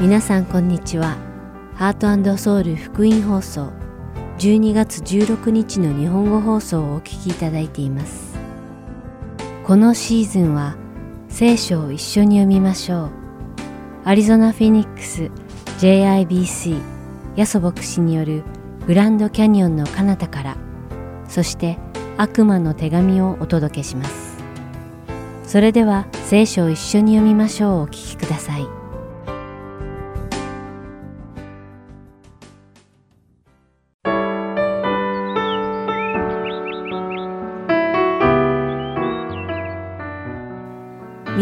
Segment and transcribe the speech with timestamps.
[0.00, 1.16] 皆さんこんにちは。
[1.74, 3.72] ハートソウル福音放送
[4.38, 8.38] 12月16日の日本語放送をお聞きいただいています。
[9.64, 10.76] このシーズンは
[11.28, 13.10] 聖書を一緒に読みましょう。
[14.04, 15.32] アリゾナ・フェニックス
[15.80, 16.80] JIBC
[17.34, 18.44] ヤソ牧師による
[18.86, 20.56] グランドキャニオンの彼方から
[21.26, 21.76] そして
[22.16, 24.38] 悪魔の手紙をお届けします。
[25.42, 28.77] それでは聖書を一緒に読みましょうお聞きください。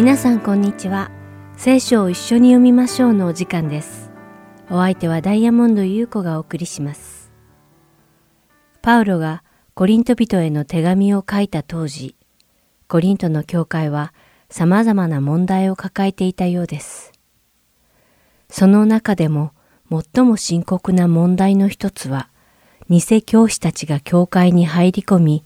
[0.06, 1.10] 皆さんこんにちは。
[1.56, 4.12] 聖書を一緒に読みましょうのお時間です。
[4.70, 7.32] お相手はダイヤモンド優子がお送りします。
[8.82, 9.42] パウロが
[9.74, 12.14] コリント人への手紙を書いた当時、
[12.86, 14.14] コリントの教会は
[14.48, 17.10] 様々な問題を抱えていたようです。
[18.48, 19.50] その中でも
[19.90, 22.30] 最も深刻な問題の一つは、
[22.88, 25.44] 偽教師たちが教会に入り込み、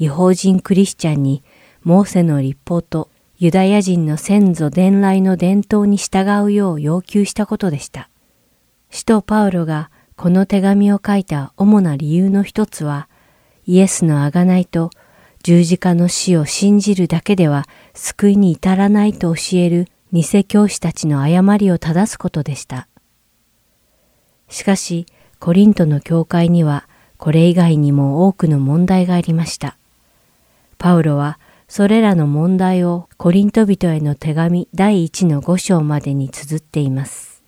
[0.00, 1.44] 違法人クリスチャンに
[1.84, 3.08] モーセの立法と
[3.42, 8.08] ユダヤ人の先祖伝来の伝統に従うよう要求したことでした。
[8.88, 13.08] 使徒パウロがこの手紙を書いた主な理由の一つは、
[13.66, 14.90] イエスの贖いと
[15.42, 22.86] 十字架の死を信じるだけでは救いに至らないと教える偽教師たちの誤りを正すことでした。
[24.48, 25.04] しかし、
[25.40, 26.86] コリントの教会には
[27.18, 29.76] これ以外にも多くの問題がありました。
[30.78, 31.40] パウロは
[31.74, 37.42] それらの問題をコリント人への手紙第1の5章までに綴っています。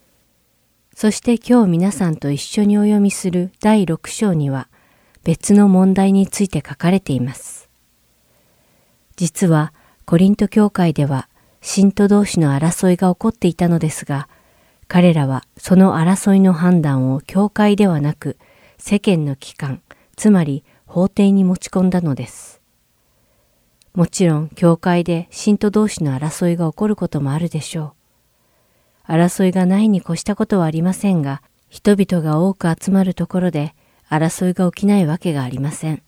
[0.94, 4.68] そして今日皆さんと一緒にお読みする第6章には
[5.24, 7.68] 別の問題について書かれています。
[9.16, 9.74] 実は
[10.06, 11.28] コリント教会では
[11.60, 14.30] 信徒同士の争いが起こっていたのですが、
[14.88, 18.38] 彼らはその争いの判断を教会ではなく
[18.78, 19.82] 世間の機関、
[20.16, 22.63] つまり法廷に持ち込んだのです。
[23.94, 27.94] もちろん、教会で信徒同士の争いが起こることもあるでしょ
[29.08, 29.12] う。
[29.12, 33.74] 争いがないに越したことはありませんが、人々が多く集まるところで
[34.08, 36.02] 争いが起きないわけがありません。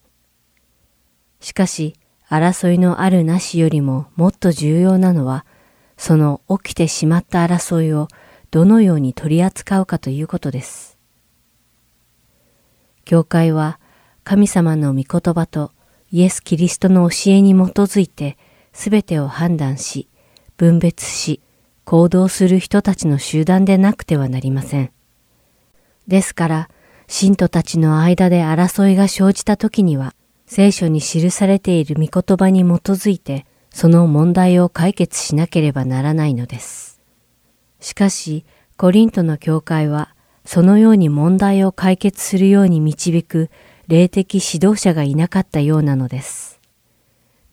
[1.41, 1.95] しかし、
[2.29, 5.45] 争いのあるなしよりももっと重要なのは、
[5.97, 8.09] その起きてしまった争いを
[8.51, 10.99] どのように取り扱うかということです。
[13.05, 13.79] 教会は
[14.25, 15.71] 神様の御言葉と
[16.13, 18.39] イエス・キリストの教えに基づいて
[18.73, 20.09] すべてを判断し、
[20.57, 21.41] 分別し、
[21.85, 24.91] 行動する人たちの集団でなくてはなりません。
[26.07, 26.71] ですから、
[27.09, 30.15] 信徒たちの間で争いが生じた時には、
[30.47, 37.01] 聖書に記されている御言葉に基づいて、その問題を解決しなければならないのです。
[37.81, 38.45] しかし、
[38.77, 40.15] コリントの教会は、
[40.45, 43.51] そのように問題を解決するように導く
[43.89, 46.61] 霊的指導者がいなかったようなのです。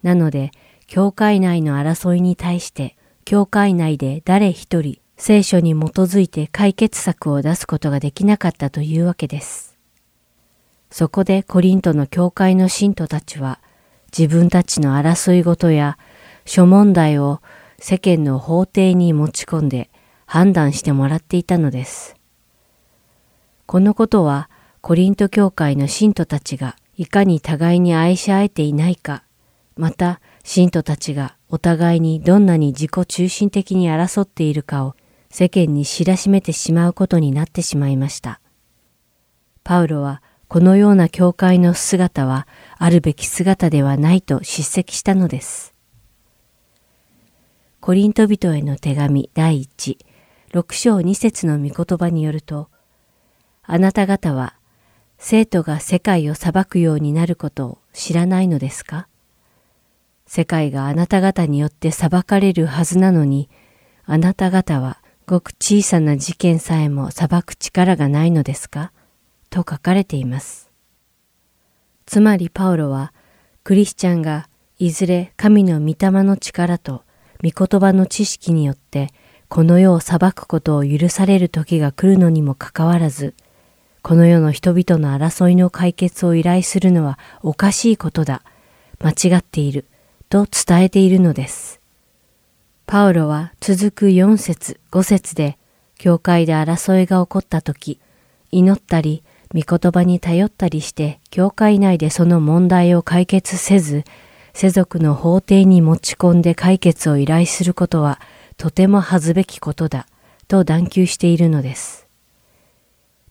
[0.02, 0.52] なので、
[0.88, 2.96] 教会内の争いに対して、
[3.26, 9.78] 教会内で誰一人聖書に基づいて解決策を出すことができなかったというわけです。
[10.90, 13.60] そこでコリントの教会の信徒たちは、
[14.16, 15.98] 自分たちの争い事や
[16.46, 17.42] 諸問題を
[17.80, 19.90] 世間の法廷に持ち込んで
[20.26, 22.16] 判断してもらっていたのです。
[23.66, 24.50] このことは、
[24.86, 29.24] コリント教会の信徒たちがいかに互いに愛し合えていないか、
[29.78, 34.98] また信徒たちがお互いにどんなに自己中心的に争っているかを
[35.30, 38.42] 世間に知らしめてしまうことになってしまいました。
[39.64, 42.46] パウロはこのような教会の姿は
[42.78, 45.74] あるべき姿ではないと叱責したのです。
[47.80, 49.98] コリント人への手紙第1、
[50.52, 52.68] 6章2節の御言葉によると、
[53.64, 54.56] あなた方は
[55.26, 59.08] 生徒が世界を裁くようになることを知らないのですか？
[60.26, 63.50] 世界があなた方によって裁かれるはずなのに、
[64.04, 68.92] あなた方はごく小さな事件さえも裁く力がないのですか？
[69.50, 70.70] と書かれています。
[72.06, 73.14] つまりパウロは、
[73.64, 77.06] クリスチャンがいずれ神の御霊の力と
[77.42, 79.08] 御言葉の知識によって
[79.48, 83.36] この世を裁くことを許される時が来るのにもかかわらず、
[84.04, 88.44] この世の人々の争いの解決を依頼するのはおかしいことだ、
[89.02, 89.86] 間違っている、
[90.28, 91.80] と伝えているのです。
[92.86, 95.58] パウロは続く4節5節で、
[95.98, 97.98] 教会で争いが起こった時、
[98.52, 99.24] 祈ったり、
[99.56, 104.04] 御言葉に頼ったりして、教会内でその問題を解決せず、
[104.54, 108.20] 世俗の法廷に持ち込んで解決を依頼することは、
[108.58, 110.08] とても恥ずべきことだ、
[110.50, 112.03] と断求しているのです。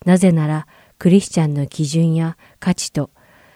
[0.04, 0.66] なぜなら
[0.98, 3.10] クリスチャンの基準や価値と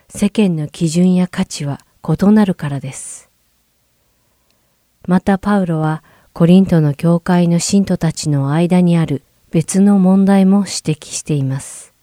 [0.09, 3.31] 世間の基準や価値は異なるからです。
[5.07, 6.03] またパウロは
[6.33, 11.95] コリントの教会の信徒たちの間にある別の問題も指摘しています。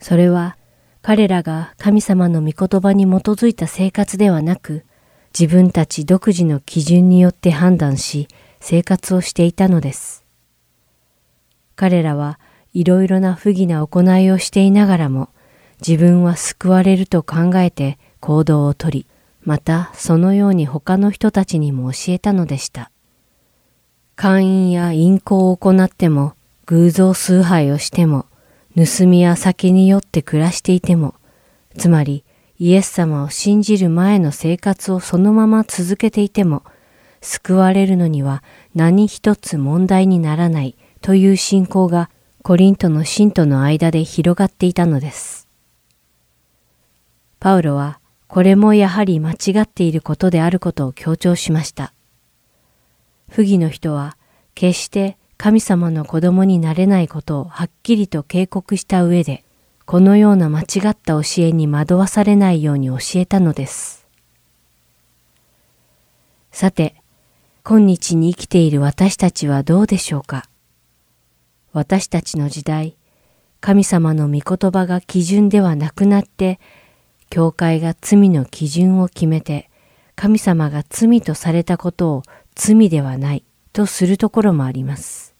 [0.00, 0.56] それは
[1.02, 4.84] 彼らが神様の御言葉に基づいた生活ではなく
[5.38, 8.28] 自分たち独自の基準によって判断し
[8.60, 10.24] 生活をしていたのです。
[11.76, 12.38] 彼らは
[12.78, 15.30] いろいろな不義な行いをしていながらも
[15.84, 19.04] 自分は救われると考えて行動をとり、
[19.42, 22.92] またそのように他の人たちにも教えたのでした。
[24.14, 26.34] 会員や淫行を行っても、
[26.66, 28.26] 偶像崇拝をしても、
[28.76, 31.14] 盗みや酒に酔って暮らしていても、
[31.76, 32.24] つまり
[32.58, 36.62] イエス様を信じる前の生活をそのまま続けていても、
[37.22, 38.44] 救われるのには
[38.74, 42.10] 何一つ問題にならないという信仰が
[42.42, 45.48] コリントの信徒の間で広がっていたのです。
[47.40, 51.92] パウロはこれもやはり間違っていることであることを強調しました。
[53.30, 54.16] 不義の人は
[54.54, 59.44] 決して神様の子供になれないことをはっきりと警告した上で、
[59.84, 64.06] このような間違った教えに惑わされないように教えたのです。
[66.50, 66.94] さて、
[67.62, 70.47] 今日に生きている私たちはどうでしょうか？
[71.78, 72.96] 私たちの時代、
[73.60, 76.58] 神様の御言葉が基準ではなくなって
[77.30, 79.70] 教会が罪の基準を決めて、
[80.16, 82.22] 神様が罪とされたことを
[82.56, 85.36] 罪ではないとするところもあります。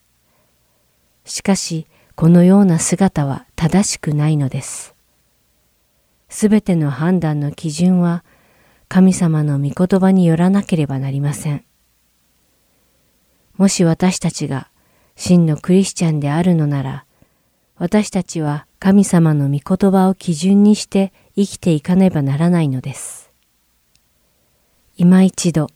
[1.25, 4.95] しかし、このような姿は正しくないのです。
[6.29, 8.23] すべての判断の基準は
[8.87, 11.65] 神様の御言葉によらなければなりません。
[13.57, 14.68] もし私たちが
[15.21, 17.05] 真のクリスチャンであるのなら、
[17.77, 23.33] 私たちは神様の御言葉を基準にして生きていかねばならないのです。
[24.97, 25.67] 今一度、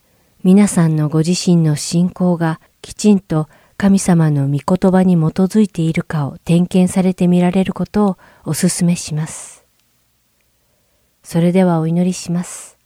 [0.44, 9.64] 皆さんのご自身の信仰がきちんと神様の御言葉に基づいているかを点検されてみられることをお勧めします。
[11.24, 12.78] それではお祈りします。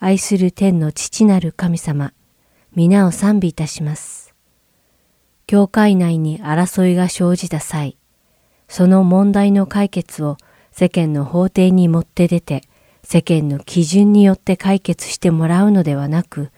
[0.00, 2.12] 愛する天の父なる神様、
[2.76, 4.29] 皆を賛美いたします。
[5.50, 7.96] 教会内に争いが生じた際、
[8.68, 10.36] その問題の解決を
[10.70, 12.62] 世間の法廷に持って出て、
[13.02, 16.52] 世間の基準によって解決してもらうのではなく、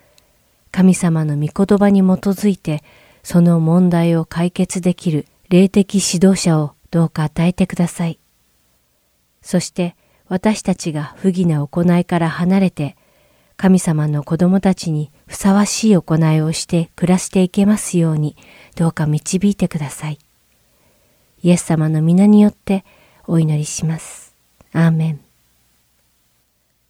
[0.71, 2.83] 神様の御言葉に基づいて、
[3.23, 8.19] その問題を解決できる霊的指導者をどうか与えてください。
[9.41, 9.97] そして
[10.29, 12.99] 私たちが不義な行いから離れて、
[13.56, 18.37] 神様の子供たちにふさわしい行いをして暮らしていけますように、
[18.76, 20.19] どうか導いてください。
[21.43, 22.84] イエス様の皆によって
[23.26, 24.34] お祈りします。
[24.75, 25.20] アーメン。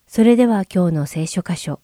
[0.09, 1.79] それでは今日の聖書箇所、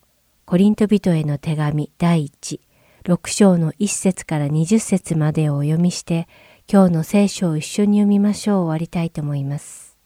[0.46, 2.58] コリント人への手紙第1、
[3.04, 6.26] 6章の1節から20節までをお読みして、
[6.68, 9.96] 今日の聖書を一緒に読みましょう終わりたいと思います。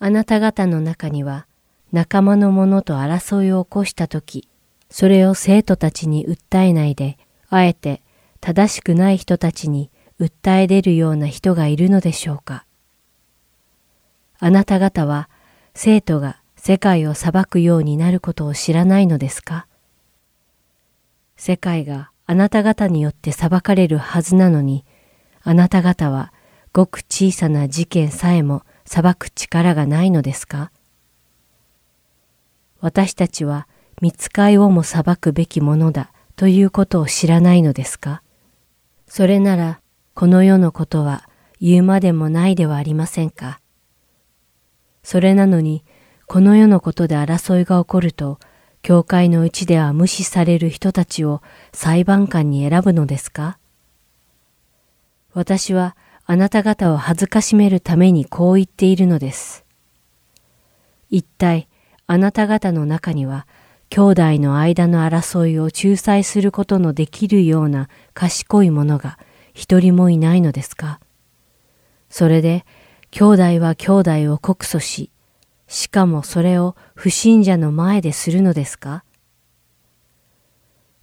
[0.00, 1.46] あなた方の中には、
[1.92, 4.48] 仲間の者と争いを起こしたとき、
[4.90, 7.18] それを生徒たちに訴えないで、
[7.50, 8.02] あえて
[8.40, 12.64] 正しくない人たちに訴え出るような人がいるのでしょうか。
[14.38, 15.28] あなた方は
[15.74, 19.66] 生徒が世界を裁くようになることを知らないのですか？
[21.36, 24.84] 世界があなた方によって裁かれるはずなのに、
[25.42, 26.32] あなた方は
[26.72, 30.70] ごく小さな事件さえも裁く力がないのですか？
[32.82, 33.68] 私たちは
[34.00, 38.22] 見つかいをも裁くべきものだということを知らないのですか？
[39.06, 39.80] それなら
[40.14, 41.28] この世のことは
[41.60, 43.60] 言うまでもないではありませんか？
[45.04, 45.84] それなのに、
[46.26, 48.40] この世のことで争いが起こると、
[48.82, 51.40] 教会のうちでは無視される人たちを
[51.72, 53.58] 裁判官に選ぶのですか？
[55.34, 55.96] 私は
[56.26, 59.64] あなた方を恥ずかしめるためにこう言っているのです。
[61.10, 61.68] 一体
[62.06, 63.46] あなた方の中には
[63.88, 69.18] 兄弟の間の争いを仲裁することのできるような賢い者が
[69.54, 70.98] 一人もいないのですか？
[72.08, 72.64] それで、
[73.10, 75.10] 兄弟は兄弟を告訴し、
[75.66, 79.04] しかもそれを不信者の前でするのですか？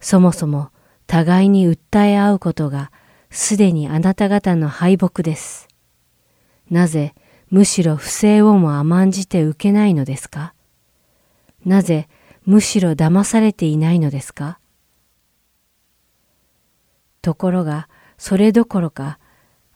[0.00, 0.70] そもそも
[1.06, 2.90] 互いに訴え合うことが
[3.30, 5.68] すでにあなた方の敗北です。
[6.70, 7.14] なぜ
[7.50, 10.54] むしろ不正をも甘んじて受けないのですか？
[11.64, 12.08] なぜ
[12.44, 14.58] むしろ騙されていないのですか？
[17.22, 19.18] ところが、それどころか、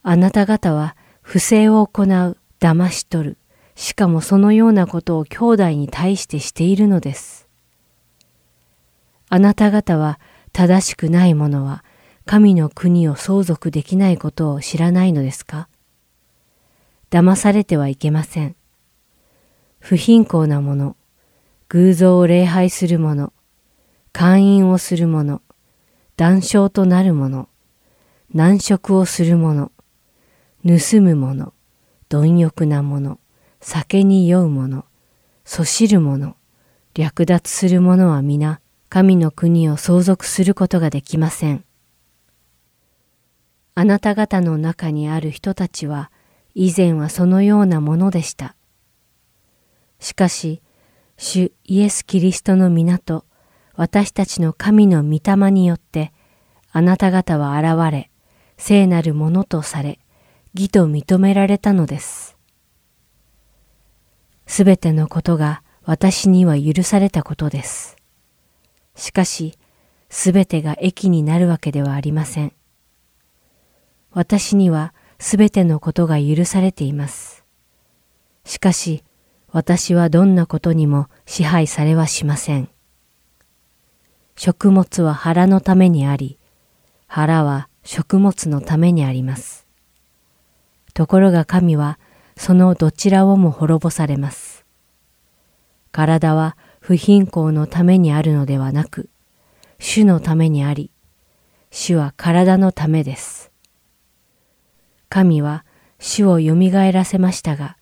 [0.02, 3.38] あなた方は不正を行う、騙し取る、
[3.74, 7.48] しかもそのようなことを兄弟に対してしているのです。
[9.28, 10.18] あなた方は
[10.52, 11.84] 正しくない者は
[12.24, 15.68] 神の国を相続できないことを知らないのですか？
[17.10, 18.56] 騙されてはいけません。
[19.80, 20.96] 不貧困な者、
[21.74, 23.32] 偶像を礼拝する者、
[24.12, 25.42] 会員をする者、
[26.16, 27.48] 談笑となる者、
[28.32, 29.72] 難食をする者、
[30.64, 31.52] 盗む者、
[32.08, 33.18] 貪欲な者、
[33.60, 34.84] 酒に酔う者、
[35.44, 36.36] そしる者、
[36.94, 41.64] 略奪する者は皆、神の国を相続することができません。
[43.74, 46.12] あなた方の中にある人たちは、
[46.54, 48.54] 以前はそのようなものでした。
[49.98, 50.62] しかし、
[51.16, 53.24] 主イエス・キリストの皆と
[53.74, 56.12] 私たちの神の御霊によって、
[56.72, 58.10] あなた方は現れ、
[58.56, 59.98] 聖なるものとされ、
[60.54, 62.36] 義と認められたのです。
[64.46, 67.96] すべてのことが私には許されたことです。
[68.94, 69.58] しかし、
[70.08, 72.52] すべてが益になるわけではありません。
[74.12, 77.44] 私にはすべてのことが許されています。
[78.44, 79.02] しかし、
[79.54, 82.68] 私はどんなことにも支配されはしません。
[84.34, 86.40] 食物は腹のためにあり、
[87.06, 89.68] 腹は食物のためにあります。
[90.92, 92.00] ところが神は
[92.36, 94.64] そのどちらをも滅ぼされます。
[95.92, 99.08] 体は不貧困のためにあるのではなく、
[99.78, 100.90] 主のためにあり、
[101.70, 103.52] 主は体のためです。
[105.08, 105.64] 神は
[106.00, 107.76] 主をよみがえらせましたが、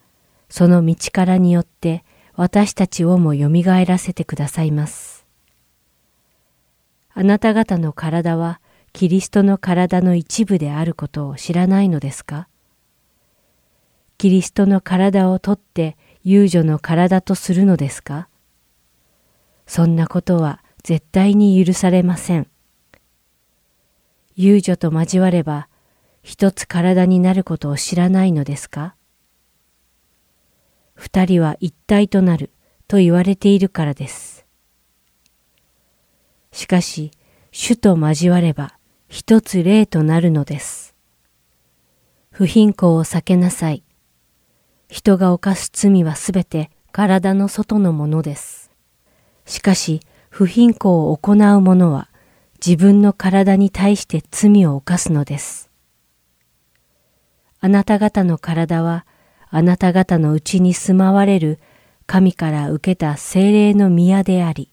[0.54, 2.04] その道からによって
[2.34, 5.24] 私たちをもよみがえらせてくださいます。
[7.14, 8.60] あなた方の体は
[8.92, 12.48] キリストの体の一部であることを知らないのですか？
[14.18, 18.28] キリストの体をとって遊女の体とするのですか？
[19.66, 22.46] そんなことは絶対に許されません。
[24.36, 25.68] 遊女と交われば
[26.22, 28.94] 一つ体になることを知らないのですか？
[31.02, 32.52] 二人は一体となる
[32.86, 34.46] と言われているからです。
[36.52, 37.10] しかし、
[37.50, 38.78] 主と交われば
[39.08, 40.94] 一つ霊となるのです。
[42.30, 43.82] 不貧困を避けなさい。
[44.88, 48.70] 人が犯す罪はすべて体の外のものです。
[49.44, 52.10] しかし、不貧困を行う者は
[52.64, 55.68] 自分の体に対して罪を犯すのです。
[57.58, 59.04] あなた方の体は
[59.54, 61.60] あなた方のうちに住まわれる
[62.06, 64.72] 神から受けた精霊の宮であり、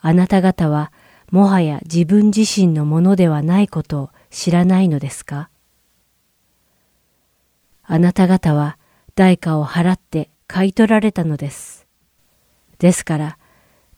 [0.00, 0.90] あなた方は
[1.30, 5.50] もはや自分自身のものではないことを知らないのですか？
[7.84, 8.78] あなた方は
[9.14, 11.86] 代価を払って買い取られたのです。
[12.78, 13.38] ですから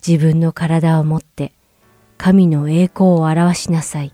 [0.07, 1.53] 自分の体を持って
[2.19, 4.14] 神の栄光を表しなさい。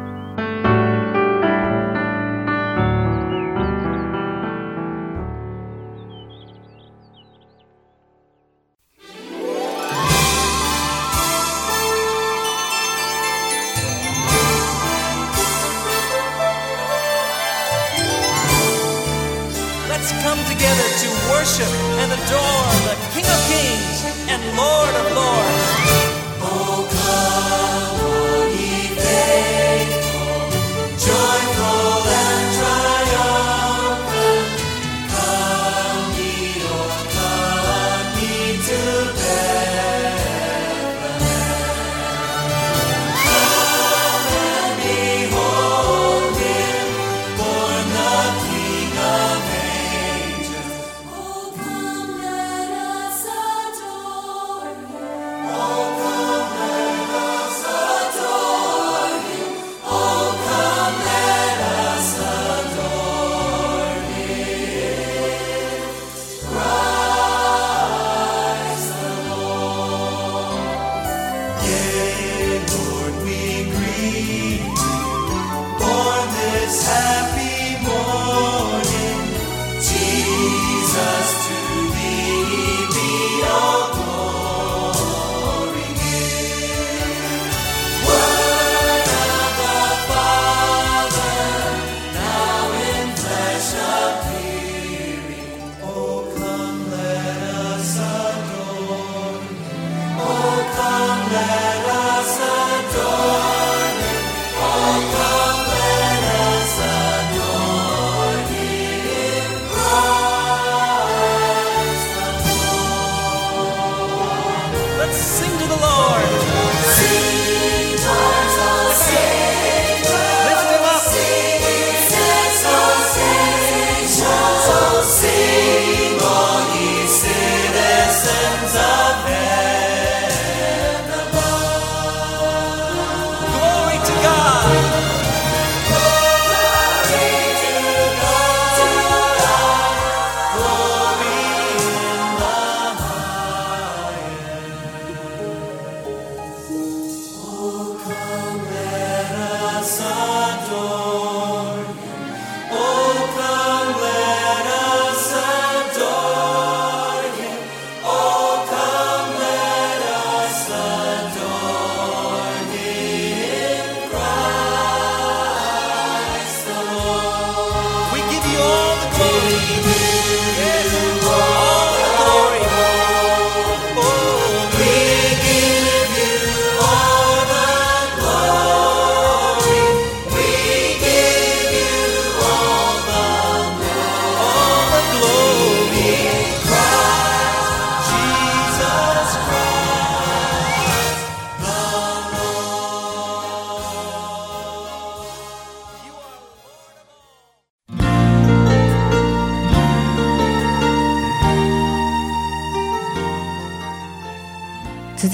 [20.71, 21.67] together to worship
[21.99, 25.70] and adore the King of Kings and Lord of Lords.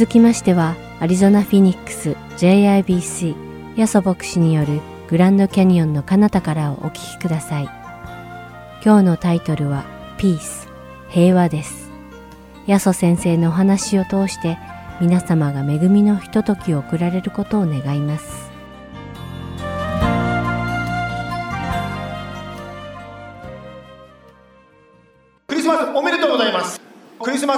[0.08, 3.36] 続きましてはアリゾナ・フィニックス JIBC
[3.76, 7.64] ヤソ牧師によるグランドキャニオンの彼方からをお聞きください。
[8.82, 9.84] 今日のタイトルは
[10.18, 10.70] ピース
[11.10, 11.92] 平和です。
[12.68, 14.58] ヤソ先生のお話を通して
[15.02, 18.37] 皆様が恵みのひとときを送られることを願います。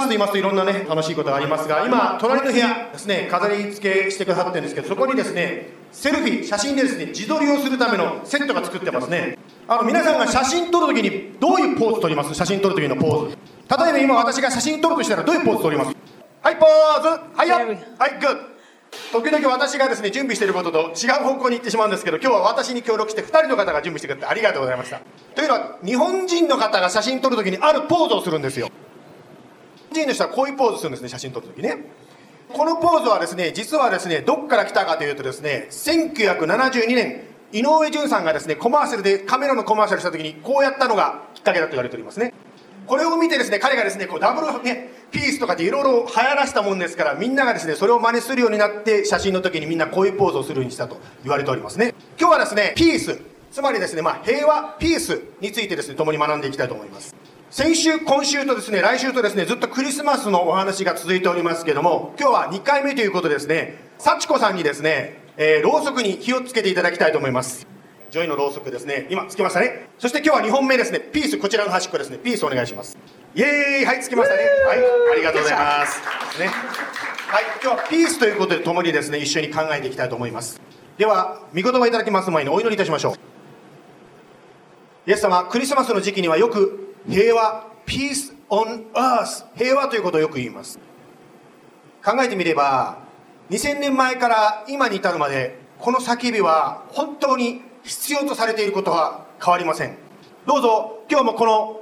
[0.00, 15.94] スと言いますといろんなね楽しいことがありますが今隣の部屋ですね飾り付けしてくださってるんですけどそこにですねセルフィー写真でですね自撮りをするためのセットが作ってますねあの皆さんが写真撮るときにどういうポーズ撮ります写真撮るときのポーズ例えば今私が写真撮るとしたらどういうポーズ撮ります
[16.42, 18.50] はいポーズはいよはいグッ
[19.12, 25.00] 時々私がですね準備していることと違う方向に行ってしまうんですけど今日は私に協力して2人の方が準備してくれてありがとうございました
[25.36, 28.68] というのは日本人の方が写真撮るときにあるポーズをするんですよ
[29.92, 31.76] 人の人はこういうポーズするんですね写真撮るときね。
[32.52, 37.22] このポーズはですね実はですねどっから来たかというとですね1972年
[37.52, 42.32] 井上順さんがですねコマーシャルでカメラのコマーシャルした時にこうやったのがきっかけだと言われておりますね。
[42.86, 51.94] これを見てですね彼がですねこうダブル、ね、ピースとかでいろいろ流行らしたもんですからみんながですねそれを真似するようになって写真の時にみんなこういうポーズをするようにしたと言われておりますね。
[52.18, 53.20] 今日はですねピース。
[53.52, 57.14] つまりですね、まあ、平和 peace についてですね共に学んでいきたいと思います。
[57.50, 67.66] 先週今週とですね来週とですねずっとクリスマスのお話が続いておりますけども今日は2回目ということですね幸子さんにですね、えーろうそくに火をつけていただきたいと思います。
[68.10, 69.88] joy のろうそくですね今つきましたね。
[69.98, 72.18] そして今日は2本目ですね peace こちらの端っこですね。
[72.18, 72.96] ピースお願いします。
[73.34, 74.42] イエーイはいつきましたね。
[74.42, 74.78] はい
[75.12, 76.00] ありがとうございます。
[76.40, 76.46] ね。
[76.46, 80.60] はい今日は peace ということで共にですね一緒に考えていきたいと思います。
[80.98, 85.10] では御言葉いただきます前にお祈りいたしましょう。
[85.10, 90.78] イエス様クリスマスの時期にはよく平和 Peace on earth 平和ということをよく言います。
[92.04, 92.98] 考えてみれば
[93.50, 99.96] 2000年前から今に至るまでこの叫びは本当に必要とされていることは変わりません。
[100.46, 101.80] どうぞ今日もこの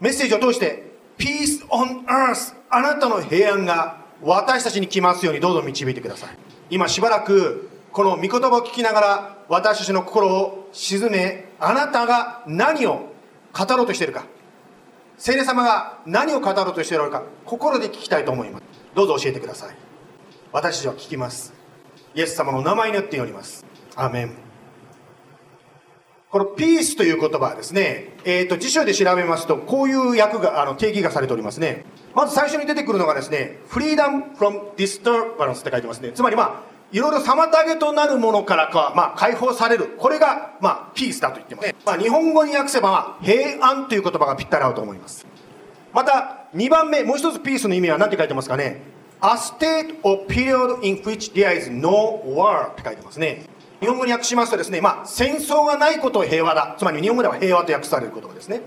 [0.00, 6.30] メッセージを通して Peace on earth あなたの平安が私たちに来ますようにどうぞ導いてください。
[6.70, 13.12] 今しばらくこの御言葉を聞きながら私たちの心を静めあなたが何を
[13.52, 14.26] 語ろうとしているか。
[15.18, 18.64] 聖霊様が何を語ろうとしているのか心で聞きたいと思います。
[18.94, 19.76] どうぞ教えてください。
[20.52, 21.54] 私たちは聞きます。
[22.14, 23.64] イエス様の名前によって祈ります。
[23.94, 24.46] アーメン。
[26.30, 31.84] このピースという言葉はですね、えー、と辞書で調べますとこういう訳があの定義がされておりますね。
[32.14, 36.12] まず最初に出てくるのがですね Freedom from Disturbance って書いてますね。
[36.12, 39.94] つまりまあいろいろ妨げとなるものからか、まあ、解放される。
[39.98, 45.26] これが、まあ、ピースだと言ってます、まあ、日本語に訳せば、まあ、平安という言葉がぴったり合うと思います。
[45.92, 48.82] また2番目もう一つピースの意味は何て書いてますかね
[49.20, 53.44] ？A state or period in which there is no war って書いてますね。
[53.80, 56.76] 日本語に訳しますとですね、まあ、戦争がないことを平和だ。
[56.78, 58.60] つまり日本語では平和と訳される言葉ですね。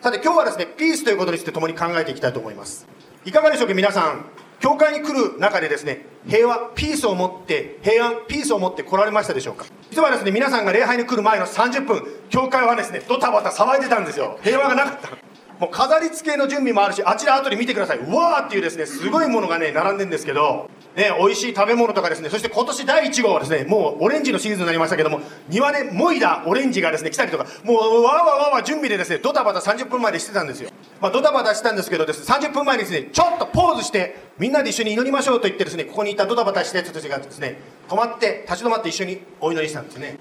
[0.00, 2.86] さて今日はですねピースということについて共に考えていきたいと思います。
[3.24, 4.24] いかがでしょうか皆さん？
[4.60, 9.66] 教会に来る中でですね平和ピースを持って平安ピースを持って来られましたでしょうか？
[9.90, 14.38] 実はですね皆さんが礼拝に来る前の30分教会はですねドタバタ騒いでたんですよ。
[14.42, 15.10] 平和がなかった。
[15.58, 17.98] もう飾り付けの準備もあるしあちら後で見てください。
[17.98, 30.68] うわーっていうですねすごいものがね並んでるんですけどね美味しい食べ物とかですねそして今年第1号はですねもうオレンジのシーズンになりましたけども庭でもいだオレンジがですね来たりとかもうわーわーわーわー準備でですねドタバタ30分前でしてたんですよ。
[31.00, 40.18] まあドタバタしたんですけどですね30分前にですねちょっとポーズしてみんなで一緒に祈りましょうと言ってですねここにいたドタバタした人たちがですね止まって立ち止まって一緒にお祈りしたんですね。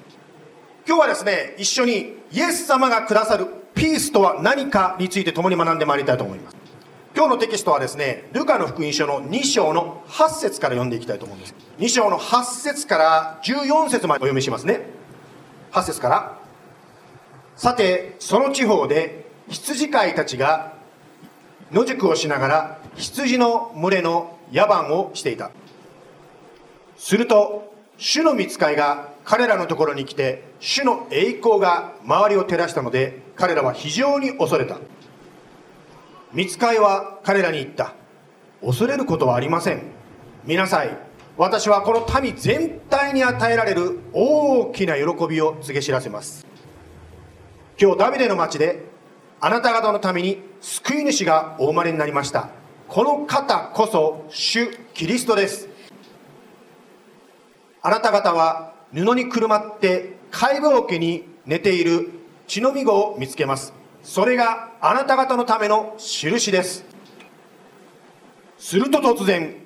[0.88, 6.58] 今日はですね一緒にイエス様がくださるピースとは何かについて共に学んでまいりたいと思います。
[7.16, 11.56] 今日のテキストはですねルカの福音書の2章の8節から読んでいきたいと思うんです。
[11.80, 14.86] 2章の8節から14節までお読みしますね。
[15.72, 16.40] 8節から
[17.56, 20.73] さてその地方で羊飼いたちが
[21.71, 25.51] 野宿をしながら羊の群れの野蛮をしていた。
[26.97, 34.79] すると主の見つかいが彼らのところに来て主の栄光が周りを照らしたので彼らは非常に恐れた。
[36.34, 37.93] 見つかいは彼らに言った。
[38.62, 39.84] 恐れることはありません。
[40.45, 40.97] 見なさい。
[41.38, 46.45] 私はこの民全体に与えられる大きな喜びを告げ知らせます。
[47.79, 48.94] 今日ダビデの町で
[49.45, 52.49] あなた方のために救い主がお生まれになりました。
[52.88, 55.69] この方こそ主キリストです。
[57.84, 62.10] あなた方は布にくるまって貝羽桶に寝ている
[62.47, 63.71] 血のみ子を見つけます。
[64.01, 66.84] それがあなた方のための印です。
[68.58, 69.58] すると突然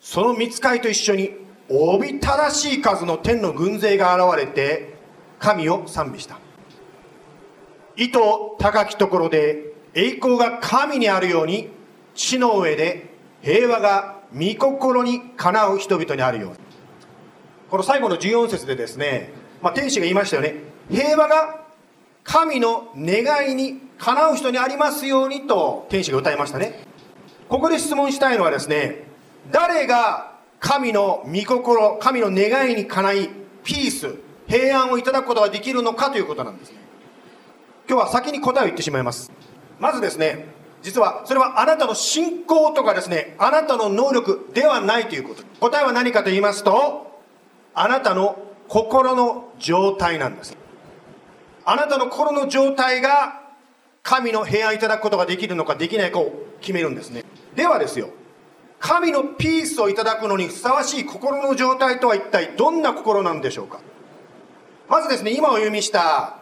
[0.00, 1.32] その見つかいと一緒に
[1.68, 4.94] おびただしい数の天の軍勢が現れて
[5.38, 6.45] 神を賛美した。
[7.96, 8.18] 意図
[8.58, 11.70] 高きところで栄光が神にあるように
[12.14, 13.10] 地の上で
[13.42, 16.56] 平和が御心にかなう人々にあるように。
[17.70, 19.32] この最後の14節でですね、
[19.62, 20.56] まあ、天使が言いましたよね。
[20.90, 21.60] 平和が
[22.22, 26.84] 神の願いにかなう人にありますようにと天使が歌いましたね。
[27.48, 29.04] ここで質問したいのはですね
[29.52, 33.30] 誰が神の御心神の願いにかない
[33.64, 34.16] ピース
[34.48, 36.72] 平安をいただくことができるのかということなんです。
[36.72, 36.85] ね
[37.88, 39.30] 今日は先に答えを言ってしまいます。
[39.78, 40.46] まずですね
[40.82, 45.42] 実はそれはあなたの信仰とかですねあなたの能力ではないということ。
[45.60, 47.20] 答えは何かと言いますと
[47.74, 50.56] あなたの心の状態なんです。
[51.64, 53.42] あなたの心の状態が
[54.02, 57.24] 神の平安いただくことができるのかできないかを決めるんですね。
[57.54, 58.10] ではですよ
[58.78, 63.80] 神のピースをいただくのにふさわしい心の状態とは一体どんな心なんでしょうか。
[64.88, 66.38] まずですね今お読みした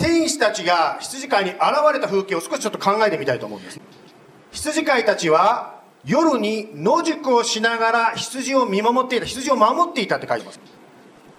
[0.00, 1.60] 天使たちが羊飼いに現
[1.92, 3.80] れた風景を少しちょっと考えてみたいと思うんです。
[4.50, 9.26] 羊飼いたちは夜に野宿をしながら羊を見守っていた。
[9.26, 10.60] 羊を守っていたって書いてます。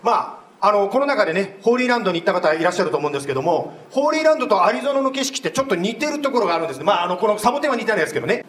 [0.04, 6.84] まああのこの中でねホーリーランドに行った方いらっしゃると思うんですけどもホーリーランドとアリゾナの景色ってちょっと似てるところがあるんですね。
[6.86, 8.46] まああのこのサボテンは似てないですけどね。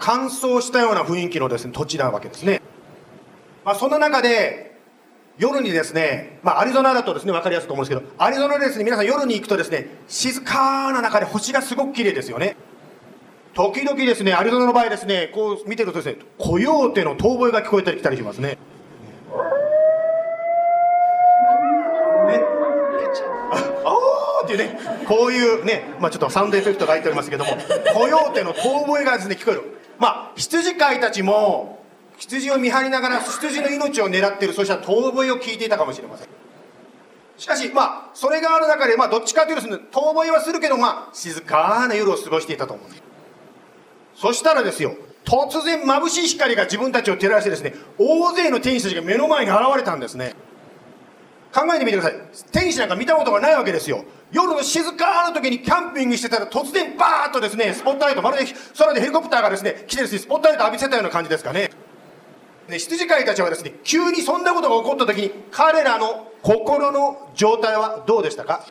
[0.00, 2.60] 乾燥したような雰囲気のですね土地なわけですね。
[3.64, 4.73] まあそんな中で
[5.36, 12.56] 夜にですね、まあ、アリゾナだとですね分かりやすいと思うんですけどアリゾナでですね皆さん夜に行くとですね静かな中で星がすごく綺麗ですよね。
[13.52, 18.48] 時々ですねアリゾナの場合ですねこう見てるとですねコヨーテの遠吠えが聞こえたり来たりしますね。
[18.48, 18.58] ね。
[23.50, 27.50] ああーっていうねこういうね、まあ、ちょっとサウンドエフェクトが入っておりますけども
[27.92, 29.62] コヨーテの遠吠えがですね聞こえる。
[29.98, 31.73] まあ羊飼いたちも
[32.18, 36.28] 羊を見張りながら羊の命を狙っているそうした遠吠えを聞いていたかもしれません。
[37.36, 39.78] しかしまあそれがある中でまあどっちかというと遠
[40.14, 42.86] 吠えはするけどまあ静かな夜を過ごしていたと思う。
[42.86, 43.02] んです
[44.14, 50.34] そしたらですよ突然眩しい光が自分たちを照らしてですね大勢の天使たちが目の前に現れたんですね。
[51.52, 52.14] 考えてみてください。
[52.50, 54.04] 天使なんか見たことがないわけですよ。
[54.32, 61.70] 夜の静かな時にキャンピングしてたら突然バーッとですねスポットライトまるで空でヘリコプターがですね来てですねスポットライト浴びせたような感じですかね。
[62.68, 68.66] で羊飼いたちはですね急にそんなことが起こった時に彼らの心の状態はどうでしたか？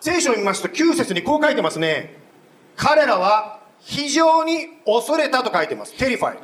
[0.00, 2.18] 聖書を見ますと9節にこう書いてますね。
[2.76, 5.96] 彼らは非常に恐れたと書いてます。
[5.98, 6.38] terrify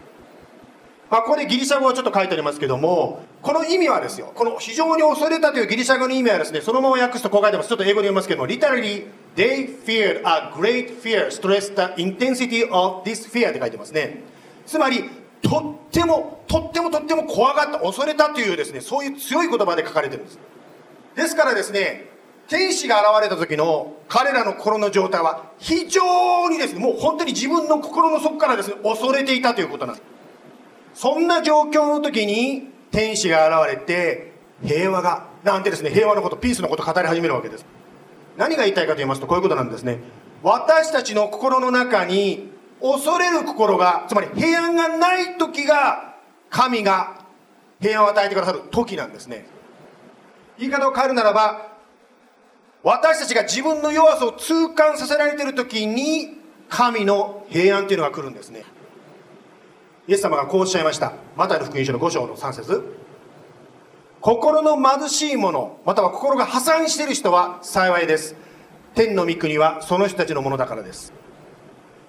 [1.09, 4.33] まあ、ここでギリシャ語はちょっと書いてありますけどもこの意味はですよ。
[4.35, 7.69] この非常に恐れたというギリシャ語の意味はですねそのまま訳すとこう書いてます。
[7.69, 14.23] ちょっと英語で読みますけども literally they feared a great fear stressed the intensity of this fear って書いてますね。
[14.67, 15.09] つまり
[15.47, 20.39] とってもとってもとっても怖がった恐れたというですねそういう強い言葉で書かれてるんです。
[21.15, 22.07] ですからですね
[22.49, 31.01] 天使が現れた時の彼らの心の状態は非常にですねもう本当に自分の心の底からですね恐れていたということなんです。
[31.01, 34.33] そんな状況の時に天使が現れて
[34.65, 37.65] 平和がなんてですね平和のことピースのこと語り始めるわけです。
[38.37, 40.01] 何が言いたいかと言いますとこういうことなんですね。
[40.43, 42.56] 私たちの心の中に
[42.93, 46.15] 恐れる心がつまり平安がない時が
[46.51, 47.25] 神が
[47.81, 49.47] 平安を与えてくださる時なんですね。
[50.59, 51.73] 言い方を変えるならば
[52.83, 58.65] 私たちが自分の弱さを痛感させられている時に神の平安というのが来るんですね。
[60.09, 61.13] イエス様がこうおっしゃいました。
[61.37, 62.97] マタイの福音書の5章の3節。
[64.21, 68.37] 心の貧しい者または心が破産している人は幸いです。
[68.95, 71.13] 天の御国はその人たちのものだからです。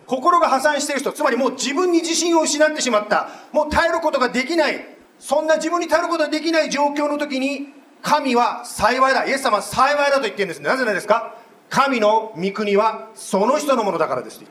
[0.07, 3.29] 心が破産している人つまりもう自分に自信を失ってしまった。
[3.51, 4.97] もう耐えることができない。
[5.19, 9.27] そんな自分に耐えることができない状況の時に神は幸いだ。
[9.27, 11.35] イエス様は幸いだと言ってるんですなぜなんですか？
[11.69, 14.41] 神の御国はその人のものだからです。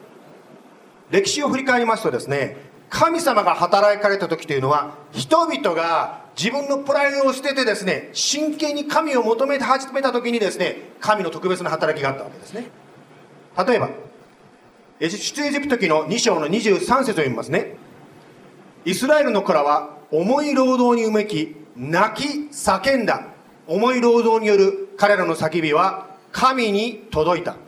[1.10, 2.56] 歴史を振り返りますとですね
[2.90, 12.66] 神様が働かれた時というのは人々が自分のプライドを捨ててですね真剣に神を求めて始めた時にですね神の特別な働きがあったわけですね。
[13.66, 13.88] 例えば
[15.00, 17.76] 出エジプト記の2章の23節を読みますね。
[18.84, 23.28] イスラエルの子らは重い労働にうめき泣き叫んだ。
[23.66, 27.58] 重い労働による彼らの叫びは神に届いた、ま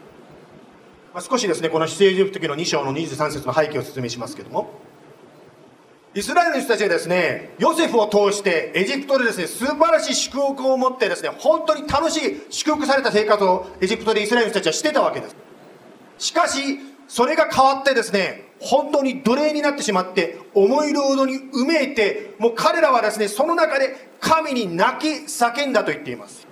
[1.17, 4.81] あ、少しですねこの出エジプト記の2章の23節の背景を説明しますけども。
[6.15, 15.37] イスラエルの人たちがですねヨセフを通してエジプトでですね素晴らしい祝福を持ってですね本当に楽しい祝福された生活をエジプトでイスラエルの人たちはしてたわけです。
[16.19, 26.47] しかしそれが変わってですね本当に奴隷になってしまって重い労働にうめいてもう彼らはですねその中で神に泣き叫んだと言っています。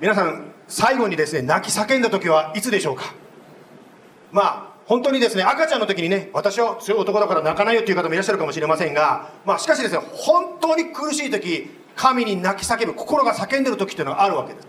[0.00, 3.14] 皆さん最後にですね泣き叫んだ時はいつでしょうか？
[4.30, 14.68] まあ本当にですね赤ちゃんの時にね私は強い男だから泣かないよという方もいらっしゃるかもしれませんがまあしかしですね本当に苦しい時神に泣き叫ぶ心が叫んでる時っていうのがあるわけです。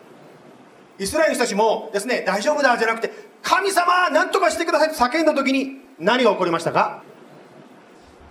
[0.99, 3.11] イスラエルの人たちもですね大丈夫だじゃなくて
[3.43, 7.03] 神様何とかしてくださいと叫んだ時に何が起こりましたか？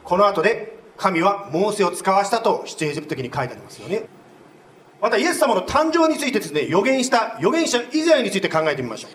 [0.03, 4.09] この後で神はモーセを使わしたと出エジプト記に書いてありますよね。
[5.01, 9.11] またイエス様の誕生についてですね予言した預言者イザヤについて考えてみましょう。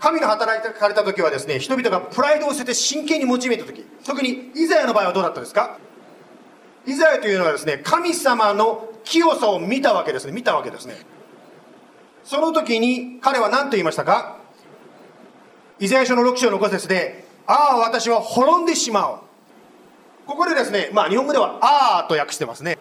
[0.00, 3.84] 神が働かれた時はですね人々がプライドを捨てて真剣に用いた時。
[4.04, 5.78] 特にイザヤの場合はどうだったですか？
[6.86, 10.32] イザヤというのはですね神様の清さを見たわけですね。
[10.32, 10.96] 見たわけですね。
[12.24, 14.38] その時に彼は何と言いましたか？
[15.80, 19.18] イザヤ書の6章の5節でああ私は滅んでしまう
[20.26, 22.78] ここでですねまあ日本語ではああと訳してますね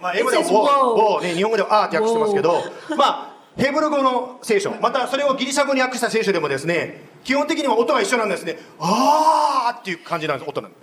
[0.00, 2.62] まあ、英語ではウね、日本語ではあーって訳してますけど、
[2.96, 8.58] まあ、ヘブル語の聖書、またそれをギリシャ語に訳した聖書でもですね、基本的には音が一緒なんですね。
[8.78, 10.82] あーっていう感じなんです、音なんです。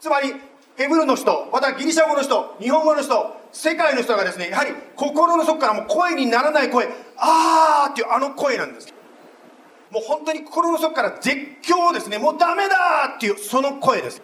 [0.00, 0.34] つまり、
[0.76, 8.93] ヘブルの人、またギリシャ語の人、日本語の人、世界の人がですね、やはり心の底からもう声にならない声、あーっていうあの声なんです。
[9.94, 14.20] もう本当に心の底から絶叫をですね、もうダメだっていうその声です。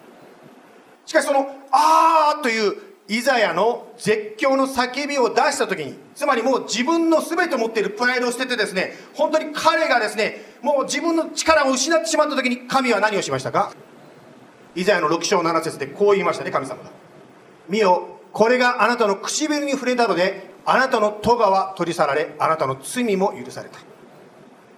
[1.06, 13.72] しかしその、あーというイザヤの絶叫の叫びを出した時に、つまりもう自分の全て持っているプライドを捨ててですね、本当に彼がですね、もう自分の力を失ってしまった時に神は何をしましたか？
[14.74, 16.90] イザヤの6章7節でこう言いましたね、神様が。
[17.68, 23.78] 見よ、これがあなたの唇に触れたので、あなたの咎は取り去られ、あなたの罪も許された。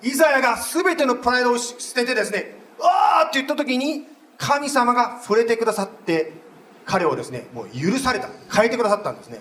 [0.02, 6.32] イザヤが全てのプライドを捨ててですね、あーって言った時に、神様が触れてくださって、
[6.84, 8.28] 彼をですね、もう許された。
[8.52, 9.40] 変えてくださったんですね。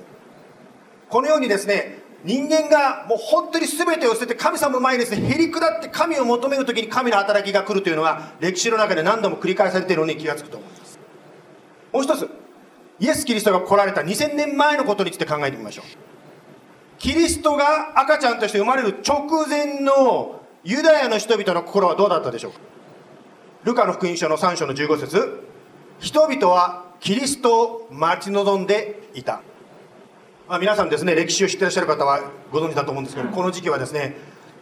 [1.09, 10.99] このようにですね、人間がもう本当に全てを捨てて神様の前にですね、へり下って神を求める時に神の働きが来るというのが歴史の中で何度も繰り返されているのに気がつくと思います。
[11.91, 12.29] もう一つ、
[12.99, 15.85] イエス・キリストが来られた2000年前のことについて考えてみましょう。
[16.99, 22.59] キリストが赤ちゃんとして生まれる直前のユダヤの人々の心はどうだったでしょうか？
[23.63, 25.43] ルカの福音書の3章の15節
[25.99, 29.41] 人々はキリストを待ち望んでいた。
[30.47, 32.21] まあ、皆さんですね、歴史を知ってらっしゃる方は
[32.51, 34.17] ご存知だと思うんですけど、この時期はですね、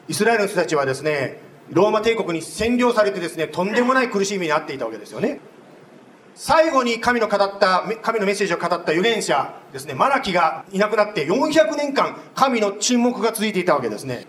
[0.08, 5.40] イスラエルの人たちはですね、ローマ帝国に占領されてですね、とんでもない苦しみにあっていたわけですよね。
[6.36, 14.26] 最後に神の語った、神のメッセージを語った預言者ですね、マラキがいなくなって400年間、神の沈黙が続いていたわけですね。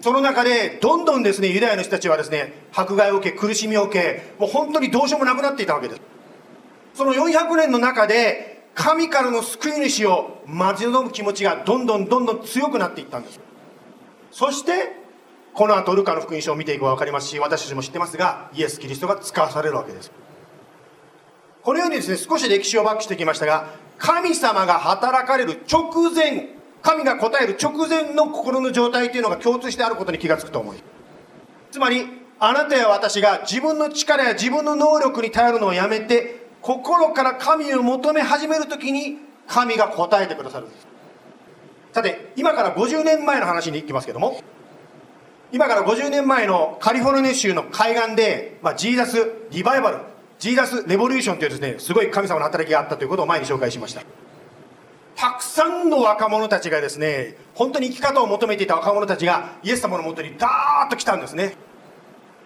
[0.00, 6.00] その中で、どんどんですね、ユダヤの人たちはですね、迫害を受け、苦しみを受け、もう本当にどうしようもなくなっていたわけです。
[6.94, 13.40] その400年の中で、神からの救い主を待ち望む気持ちがどんどんどんどん強くなっていったんです。
[14.30, 15.00] そして、
[15.52, 20.12] この後ルカの福音書を見ていけば分かりますし、私たちも知ってますが、イエス・キリストが使わされるわけです。
[21.62, 23.66] このようにですね、少し歴史をバックしてきましたが、
[23.98, 30.78] 神様が働かれる直前、神が答える直前の心の状態というのが共通してあることに気がつくと思い。
[31.70, 32.06] つまり
[32.38, 40.86] あなたや私が自分の力や自分の能力に頼るのをやめて心から神を求め始めるときに神が答えてくださるんです
[41.92, 44.40] さて今から50年前の話に行きますけども
[45.52, 49.18] 今から50年前のカリフォルニア州の海岸で、まあ、ジーザス
[49.50, 49.98] リバイバル
[50.38, 54.02] ジーザスレボリューションというですねすごい神様の働きがあったということを前に紹介しました
[55.16, 61.56] たくさんの若者たちがですね本当に生き方を求めていた若者たちがイエス様のもとにダーッと来たんですね。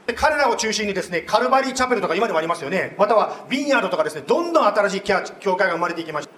[0.07, 2.95] で彼らを中心にですねカルバリーチャペルとか今でもありますよね。
[2.99, 5.03] またはビンヤードとかですねどんどん新しい
[5.41, 6.33] 教会が生まれていきました、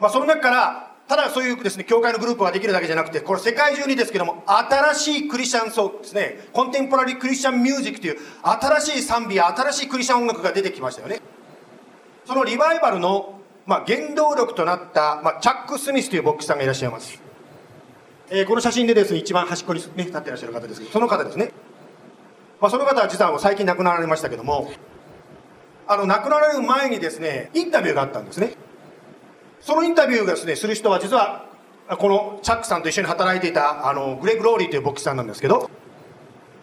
[0.00, 11.20] まあ、その中からただそういうですね教会のグループができるだけじゃなくてこれ世界中にですけども新しいクリスチャンソーですねコンテンポラリークリスチャンミュージックという新しい賛美や新しいクリスチャン音楽が出てきましたよね。
[12.26, 17.20] そのリバイバルの、まあ、原動力となった、まあ、チャック・スミスという牧師さんがいらっしゃいます、
[18.30, 21.52] えーこの写真でですね一番端っこに、ね、立ってらっしゃる方ですけどその方ですね。
[22.60, 24.70] まあ、その方は実はもう最近亡くなられましたけども
[25.86, 28.54] あの亡くなられる前にですねインタビューがあったんですね。
[29.60, 31.46] そのインタビューがですねする人は実は
[31.98, 35.70] このチャックさんと一緒に働いていたあのグレッグ・ローリーという牧師さんなんですけど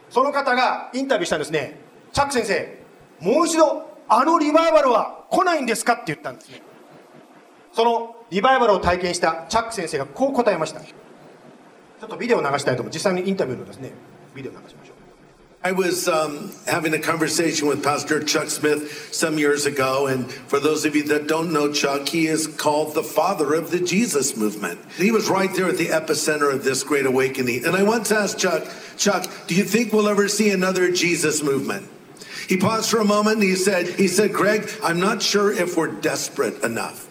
[0.10, 1.80] その方がインタビューしたんですね。
[2.12, 2.84] チャック先生
[3.22, 6.62] もう一度あのリバイバルは来ないんですかって言ったんですね。
[7.73, 13.93] そのリバイバルを体験したチャック先生がこう答えましたちょっとビデオを流したいと思う実際にインタビューのですね
[14.35, 14.99] ビデオを流しましょう
[15.61, 20.61] I was um, having a conversation with Pastor Chuck Smith some years ago, and for
[20.61, 24.37] those of you that don't know Chuck, he is called the father of the Jesus
[24.37, 24.79] movement.
[24.97, 27.65] He was right there at the epicenter of this great awakening.
[27.65, 31.89] And I once asked Chuck, Chuck, do you think we'll ever see another Jesus movement?
[32.49, 35.77] He paused for a moment and he said, he said, Greg, I'm not sure if
[35.77, 37.09] we're desperate enough.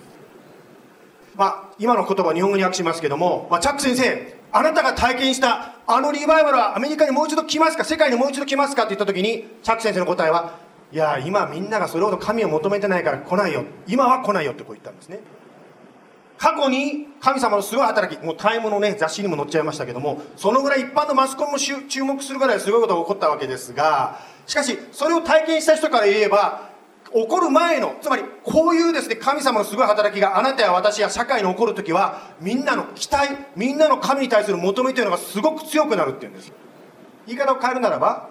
[1.34, 7.84] まあ、今の言葉を日本語に訳しますけども、まあ、チャック先生、あなたが体験したあのリバイバルはアメリカにもう一度来ますか？
[7.84, 8.82] 世界にもう一度来ますか？
[8.82, 10.58] って言った時に、チャック先生の答えは、
[10.92, 13.64] いや、今みんながそれほど神を求めてないから来ないよ。
[13.86, 15.20] 今は来ないよってこう言ったんですね。
[16.36, 26.71] 過去に神様のすごい働き、もうタイムのね、雑誌にも載っちゃいましたけども、そのぐらい一般のマスコミも注目するぐらいすごいことが起こったわけですが、しかし、それを体験した人から言えば、
[27.14, 36.52] 起こる前の、つまりこういうですね、神様のすごい働きがあなたや私や社会に起こるときは、みんなの期待、みんなの神に対する求めというのがすごく強くなるっていうんです。
[37.26, 38.30] 言い方を変えるならば、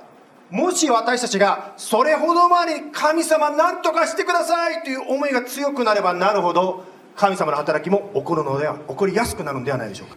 [0.49, 6.83] もし私たちがそれほどまでに神様何とかしてくださいという思いが強くなればなるほど、
[7.15, 10.15] 神様の働きも起こるのでは、起こりやすくなるのではないでしょうか。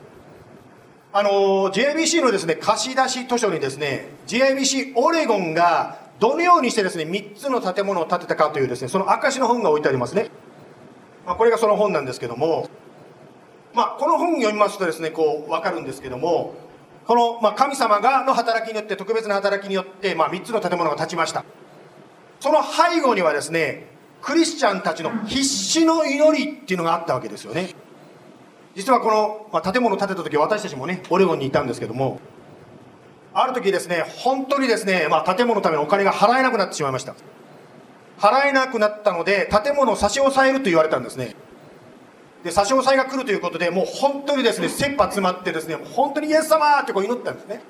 [1.16, 10.30] あの、JBC のですね、貸し出し図書にですね、JBC オレゴンがどのようにしてですね、3つの建物を建てたかというですね、その証の本が置いてありますね。
[11.26, 12.68] まあ、これがその本なんですけども、
[13.74, 16.54] まあ、この本を読みますとですね、こう、わかるんですけども、
[17.06, 21.44] この、まあ、神様がの働きによって、特別な働きによって、まあ、3つの建物が建ちました。
[22.40, 23.86] その背後にはですね、
[24.22, 27.74] クリスチャンたちの必死の祈りっていうのがあったわけですよね。
[28.74, 32.20] 実はこの、まあ、建物を建てた時私たちもね、オレゴンにいたんですけども、
[33.34, 37.14] ある時ですね、本当にですね、まあ、建物のためのお金が払えなくなってしまいました。
[38.18, 41.34] 払えなくなったので、建物を差し押さえると言われたんですね。
[42.44, 47.60] で、差し押さえが来るということで、もう本当にですね、切羽詰まってですね、本当にイエス様ってこう祈ったんですね。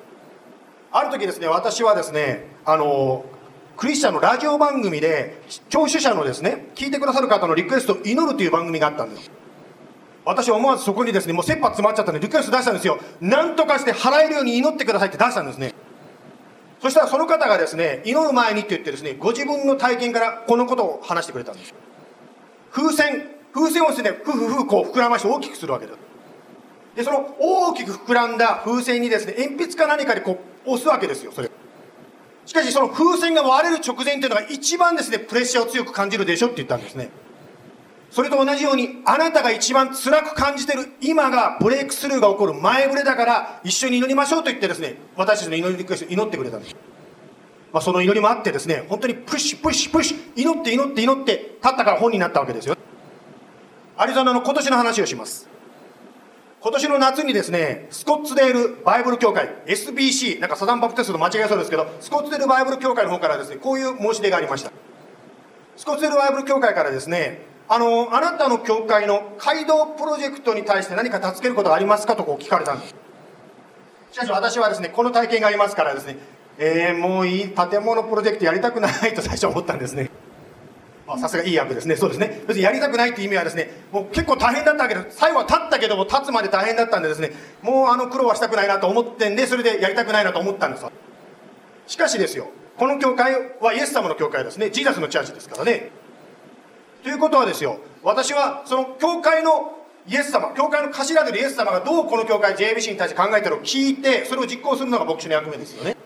[0.92, 3.24] ある時ですね、私はですね、あの、
[3.76, 9.30] クリスチャンのラジオ番組で、聴取者のですね、聞いてくださる方のリクエストを祈るという番組があったんです。
[10.24, 12.98] 私は思わずそこにですね、もう切羽詰まっちゃったんで、リクエスト出したんですよ。
[13.20, 15.74] なんとかして払えるように祈ってくださいって出したんですね。
[16.80, 21.74] そしたらその方がですね、祈る前にって言ってですね、ご自分の体験からこのことを話してくれたんです。
[22.72, 25.98] 風船、風船をですね、ふふふこう膨らまして大きくするわけです。
[26.96, 31.50] で、その大きく膨らんだ風船にですね、鉛筆か何かでこう押すわけですよ、それ。
[32.46, 37.10] しかしその風船が割れる直前っていうのが一番ですね、プレッシャーを強く感じるでしょって言ったんですね。
[38.14, 46.76] それと同じように、あなたが一番辛く感じてる今がブレイクスルーが起こる前触れだから一緒に祈りましょうと言ってですね、私たちの祈りリクエスト祈ってくれたんです。
[47.72, 52.76] まあ、その祈りもあってですね、本当にプッシュプッシュプッシュ、祈って祈って祈って、立ったから本になったわけですよ。
[53.96, 55.48] アリゾナの今年の話をします。
[56.60, 64.70] 今年の夏にですね、スコッツデールバイブル協会、SBC、なんかサザンバプテストと間違いそうですけど、スコッツデールバイブル協会の方からですね、こういう申し出がありました。
[65.76, 72.94] スコッツデールバイブル協会からですね、あの、あなたの教会の街道プロジェクトに対して何か助けることがありますかとこう聞かれたんです。
[74.12, 76.16] しかし私はですね、この体験がありますからですね、
[76.58, 80.10] えー、もういい建物プロジェクトやりたくないと最初思ったんですね。
[81.06, 81.96] あさすがいい役ですね。
[81.96, 82.42] そうですね。
[82.46, 90.84] 別にやりたくないっていう意味はですね、もう結構大変だったけど、最後は立ったけども立つまで大変だったんでですね、もうあの苦労はしたくないなと思ってんで、それでやりたくないなと思ったんです
[91.86, 95.90] しかしですよこの教会はイエス様の教会ですねジーザスのチャーチですからね
[97.04, 99.78] ということはですよ私はその教会の
[100.08, 105.96] イエス様教会の頭であるイエス様がどうこの教会 JBC に対して考えてるのを聞いてそれを実行するのが牧師の役目ですよね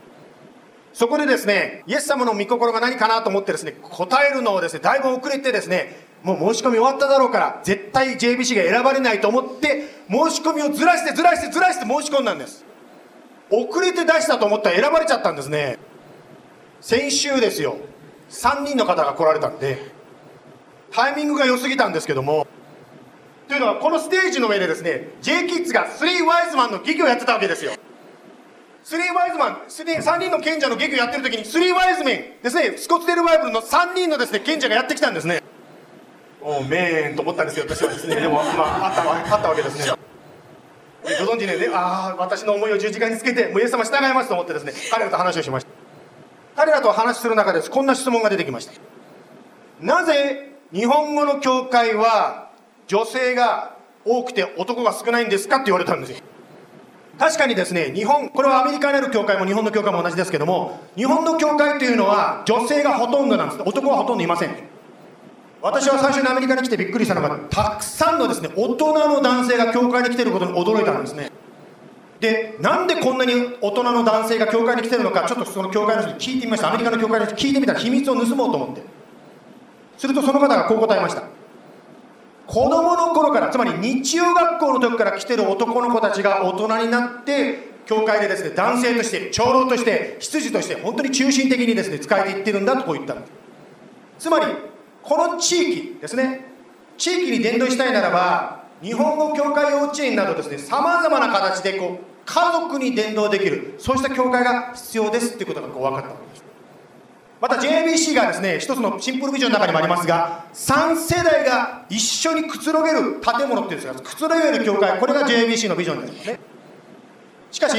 [0.93, 5.95] そこでですね、イエス様の御心が何かなと思ってですね、答えるのをですね、だいぶ遅れてですね、
[6.25, 12.65] もう申し込み終わっただろうから、絶対 JBC が選ばれないと思って、申し込みをずらしてずらしてずらして申し込んだんです。
[13.49, 15.79] 遅れて出したと思ったら選ばれちゃったんですね。
[16.81, 17.77] 先週ですよ、
[18.31, 19.79] 3人の方が来られたんで、
[20.93, 22.47] タイミングが良すぎたんですけども、
[23.49, 27.73] というのはこのステージの上でですね、J キッズが3ワイズマンの劇をやってたわけですよ。
[28.89, 35.43] スリーワイズマン、3人の賢者の劇をやってる時に、スリーワイズメンですね、スコッツデルバイブルの3人のですね、賢者がやってきたんですね。
[36.41, 38.17] おメーンと思ったんですよ、私はですね。
[38.17, 39.93] でも、まあ、あったわあったわけですね。
[41.27, 45.71] ご存知ね、ああ、私の思いを十字架につけて、もうイエス様従いますと思ってですね、彼らと話をしました。
[46.57, 48.73] 彼らと話する中です、こんな質問が出てきました。
[49.81, 52.51] なぜ日本語の教会は
[52.87, 56.19] 女性が多くて男が少ないんですかって言われたんですよ。
[57.19, 63.63] 確かにですね、日本、これはアメリカにある教会も日本の教会も同じですけども、日本の教会というのは女性がほとんどなんです。
[63.65, 64.51] 男はほとんどいません。
[65.61, 71.33] 私は最初にアメリカに来てびっくりしたのが、たくさんのですね、大人の男性が教会に来てることに驚いたんですね。
[72.21, 76.69] で、なんでこんなに大人の男性が教会に来てるのか、ちょっとその教会の人に聞いてみました。
[76.69, 78.98] アメリカの教会の人に聞いてみたら秘密を盗もうと思って。
[79.99, 81.25] するとその方がこう答えました。
[82.47, 93.17] 子供の頃からつまり日曜学校の時から来てる男の子たちが大人になって教会でですね男性として長老として執事として本当に中心的にですね使えていってるんだとこう言った
[94.19, 94.47] つまり
[95.03, 96.47] この地域ですね
[96.97, 106.48] 地域に伝道したいならば日本語教会幼稚園などですねさまざまな形でこう家族に伝道できるそうした教会が必要ですっていうことがこう分かったわけです
[107.41, 116.41] また JBC がですね一つのシンプルビジョンの中にもありますが3世代が一緒にくつろげる建物っていうんですがくつろげる教会これが JBC のビジョンですね。
[117.51, 117.77] しかし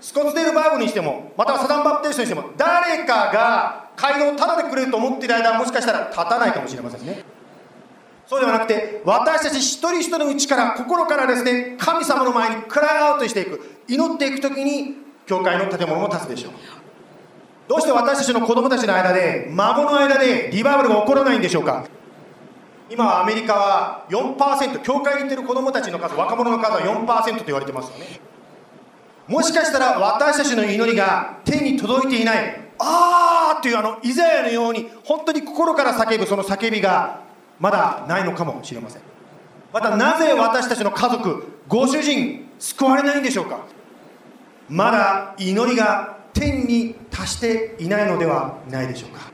[0.00, 7.24] スコッツデールバーグにしてもまたはサダンバプテストにしても誰かが街道をタダでくれると思っている間はもしかしたら立たないかもしれませんね。
[8.26, 14.96] そうではなくて私たち一人一人のうちから心からですね神様の前にクライアウトしていく祈っていく時に
[15.26, 16.81] 教会の建物も立つでしょう。
[17.68, 21.86] どうして私たちの子供たちの間で孫の間でリバイバルが起こらないんでしょうか？
[22.90, 28.20] 今はアメリカは4%教会に行ってる子供たちの数若者の数は4%と言われてますよね。
[29.28, 37.20] もしかしたら私たちの祈りが天に届いていないあーというあのイザヤのように本当に心から叫ぶその叫びが
[37.60, 39.02] まだないのかもしれません。
[39.72, 43.64] またなぜ私たちの家族ご主人救われないんでしょうか？
[44.68, 49.30] まだ祈りが天に達していないのではないでしょうか。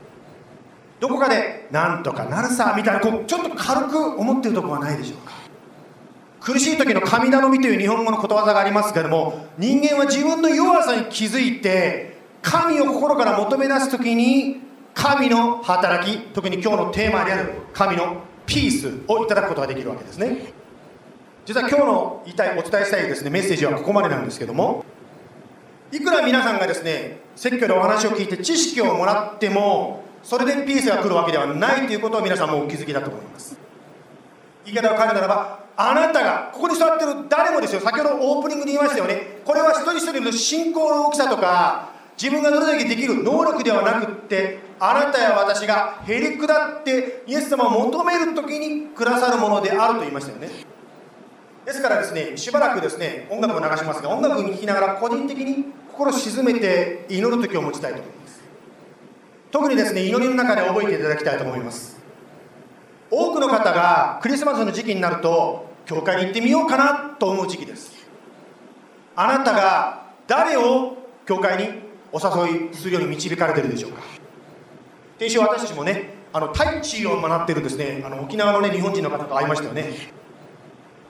[0.99, 5.33] どこかでなんとかなるさみたいなこうちょっと軽く思ってるとこはないでしょうか。
[6.41, 14.61] 苦しい時の神頼みという日本語のことわざがありますけれども人間は自分の弱さに気づいて神を心から求め出す時に
[14.93, 20.53] 神の働き特に今日のテーマである神のピースをいただくことができるわけですね。
[21.45, 24.85] 実は今日の言いたいお伝えしたいですねメッセージはここまでなんですけども
[25.91, 33.57] いくら皆さんがですね説教でお話を聞いて知識をもらってもそれでピースが来るわけではないということを皆さんもお気づきだと思います。
[34.65, 37.81] 言い方を変えるならばあなたがここに座ってる誰もですよ。
[37.81, 39.39] 先ほどオープニングで言いましたよね。
[39.45, 41.89] これは一人一人の信仰の大きさとか
[42.21, 50.49] 自分がどれだけできる能力ではなくってあなたや私がへり下ってイエス様を求める時にくださるものであると言いましたよね。
[51.69, 58.41] ですからですねしばらくですね音楽を流しますが音楽に聴きながら個人的に心を静めて祈る時を持ちたいと思います。
[59.51, 61.99] 特にですね祈りの中で覚えていただきたいと思います。
[63.11, 67.93] 多くの方がクリスマスの時期になると教会に行ってみようかなと思う時期です。
[69.15, 70.97] あなたが誰を
[71.27, 71.69] 教会に
[72.11, 74.01] お誘いするように導かれてるでしょうか。
[75.19, 80.17] 先週私たちもねあのタイチを学ってるですねあの沖縄のね日本人の方と会いましたよね。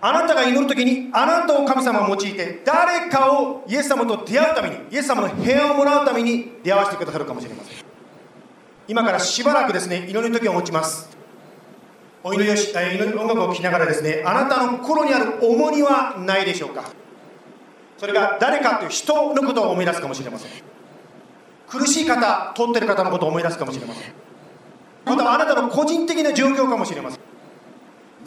[0.02, 7.76] あなたが祈る時にあなたを神様を用いて誰かをイエス様と出会うためにイエス様の平和をもらうために出会わせてくださるかもしれません。
[8.88, 11.10] 今からしばらくですね祈りの時を持ちます。
[12.24, 16.84] お祈りをし祈り音楽を聴きながらですねあなたの心にある重荷はないでしょうか。
[17.98, 20.52] それが誰かという人のことを思い出すかもしれません。
[21.68, 24.14] 苦しい方通ってる方のことを思い出すかもしれません。
[25.06, 27.20] またあなたの個人的な状況かもしれません。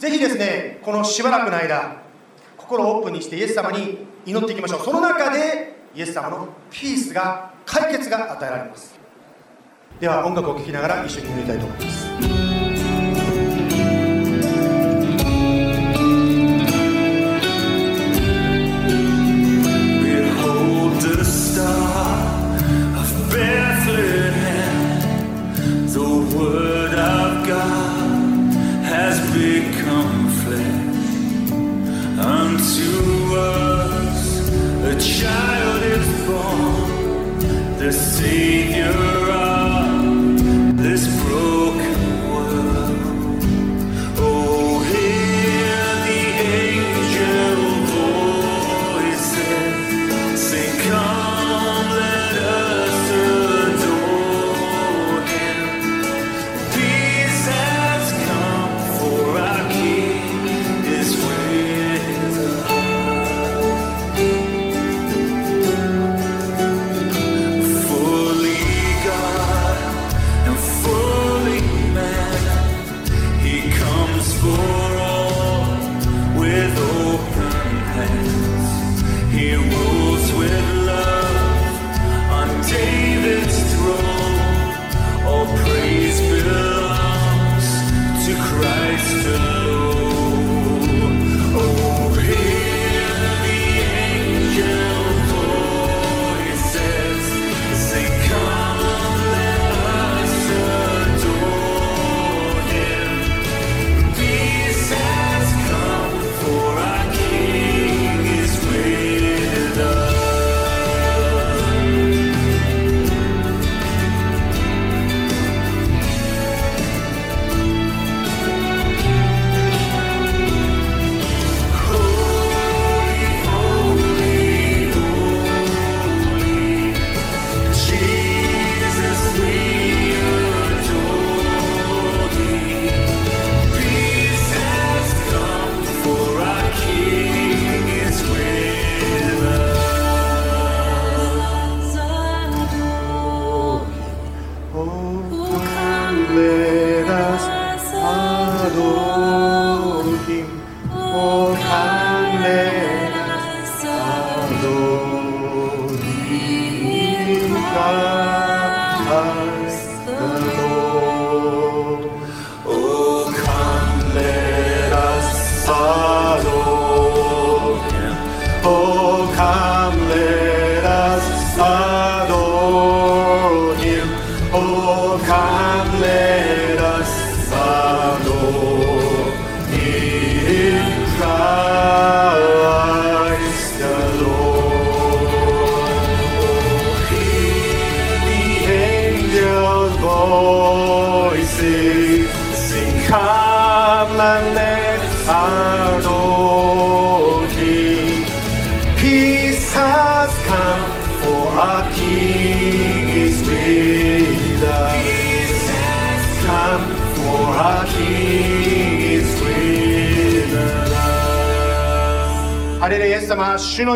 [0.03, 2.01] ぜひですねこのしばらくの間
[2.57, 4.81] 心をオープンにしてイエス様に祈っていきましょう。
[4.81, 8.99] その中でイエス様のピースが解決が与えられます。
[10.01, 12.42] では音楽を聴きながら一緒に祈りたいと思います。
[32.63, 34.49] Unto us.
[34.85, 39.12] A child is born, the Savior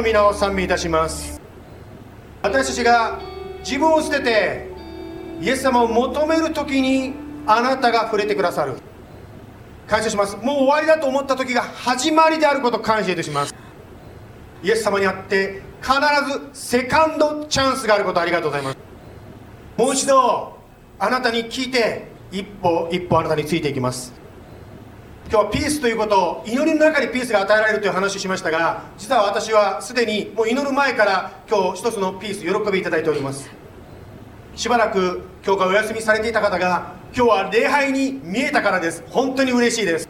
[0.08, 1.42] 皆を賛美いたします。
[2.42, 3.20] 私たちが
[3.60, 4.68] 自分を捨てて、
[5.42, 7.14] イエス様を求めるときに、
[7.46, 8.76] あなたが触れてくださる。
[9.86, 10.38] 感謝します。
[10.38, 13.54] もう終わりだと思った時が始まりであることを感謝いたします。
[14.64, 15.94] イエス様にあって必
[16.32, 18.78] ずセカンドチャンスがあることありがとうございます
[19.78, 20.58] もう一度
[21.00, 24.14] あなたに聞いて一歩一歩あなたについていきます
[25.30, 33.50] 今日はピースということを祈りの中にピースが与えられるという話をしましたが実は私はすでにもう祈る前から今日一つのピース喜びいただいております。
[34.56, 39.04] しばらく教会お休みされていた方が今日は礼拝に見えたからです。
[39.10, 40.08] 本当に嬉しいです。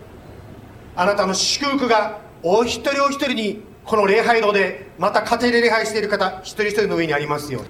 [0.95, 7.70] あなたの祝福がお一人お一人にこの礼拝堂でまた家庭で礼拝している方一人一人の上にありますように。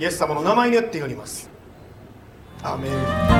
[0.00, 1.48] イエス様の名前によって祈ります。
[2.62, 3.39] アメン。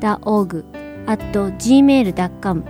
[0.00, 0.64] heart.org
[1.06, 2.64] at gmail.com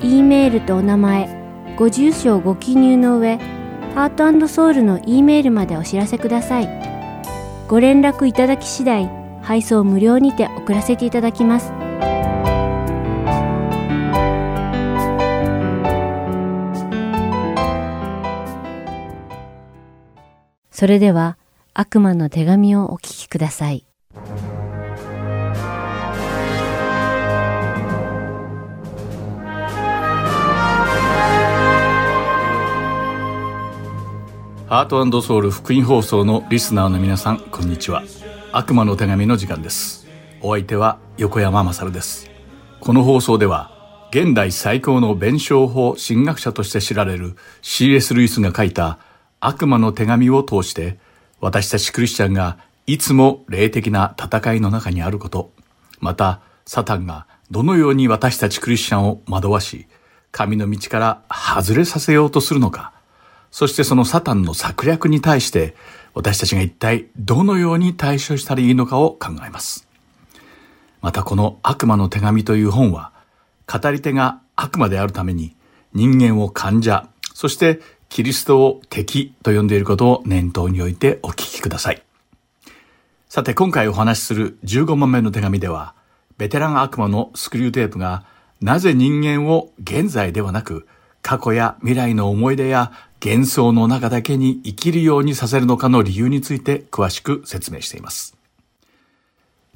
[0.03, 3.37] E メールとお名前ご住所をご記入の上
[3.95, 6.92] ハートソウルの E メールまでお知らせください。
[7.69, 9.11] ご連絡いただき次第
[9.43, 11.73] 配送無料にて送らせていただきます
[20.71, 21.39] それでは
[21.75, 23.87] 悪魔の手紙をお聞きください。
[34.73, 38.05] ハートソウル福音放送のリスナーの皆さん、こんにちは。
[38.53, 40.07] 悪魔の手紙の時間です。
[40.41, 42.31] お相手は横山まさるです。
[42.81, 48.15] この放送では、現代最高の弁証法神学者として知られる C.S.
[48.15, 48.99] ルイスが書いた
[49.41, 50.97] 悪魔の手紙を通して、
[51.39, 52.57] 私たちクリスチャンが
[52.87, 55.53] いつも霊的な戦いの中にあること、
[56.01, 59.87] また、サタンがどのように私たちクリスチャンを惑わし、
[60.31, 62.95] 神の道から外れさせようとするのか、
[63.53, 65.77] そしてそのサタンの策略に対して
[66.15, 69.87] 私たちが一体どのように対処したらいいのかを考えます。
[71.03, 73.13] またこの悪魔の手紙という本は
[73.71, 75.55] 語り手が悪魔であるために
[75.93, 82.03] 人間を患者、そしてキリストを敵と呼んでいることを念頭に置いてお聞きください。
[83.29, 85.95] さて今回お話しする15問目の手紙では
[86.39, 88.25] ベテラン悪魔のスクリューテープが
[88.61, 90.87] なぜ人間を現在ではなく
[91.23, 92.93] 過去や未来の思い出や
[93.25, 98.37] 幻想の中だけに生きるようにさせるのかの理由について詳しく説明しています。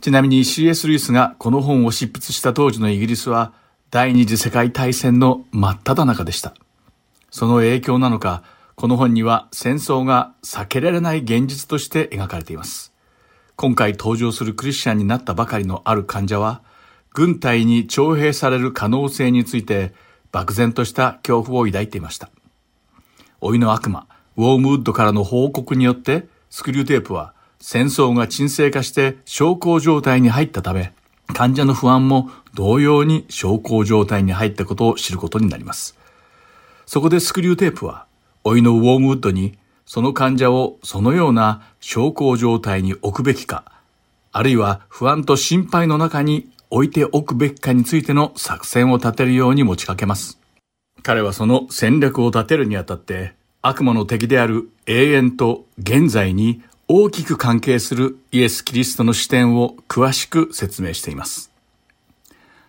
[0.00, 0.88] ちなみに C.S.
[0.88, 3.52] ルイスがこの本を執筆した当時のイギリスは
[3.90, 6.54] 第二次世界大戦の真っ只中でした。
[7.30, 8.42] その影響なのか、
[8.74, 12.92] この本には戦争が避けられない現実として描かれています。
[13.54, 16.62] 今回登場するクリスチャンになったばかりのある患者は、
[17.14, 19.94] 軍隊に徴兵される可能性について
[20.32, 22.28] 漠然とした恐怖を抱いていました。
[23.42, 24.06] 老いの悪魔、
[24.36, 30.92] ウォームウッドからの報告によって、スクリューテープは戦争が沈静化して小康状態に入ったため、
[31.34, 35.96] 患者の不安も同様に小康状態に入ったことを知ることになります。
[36.86, 38.06] そこでスクリューテープは、
[38.44, 43.64] 老いのウォームウッドに、その患者をそのような小康状態に置くべきか、
[44.32, 50.38] あるいは不安と心配の中に置いておくべきかについての作戦を立てるように持ちかけます。
[51.06, 61.52] 彼はその戦略を立てるにあたって悪魔の敵である永遠と現在に大きく関係するイエス・キリストの視点を詳しく説明しています。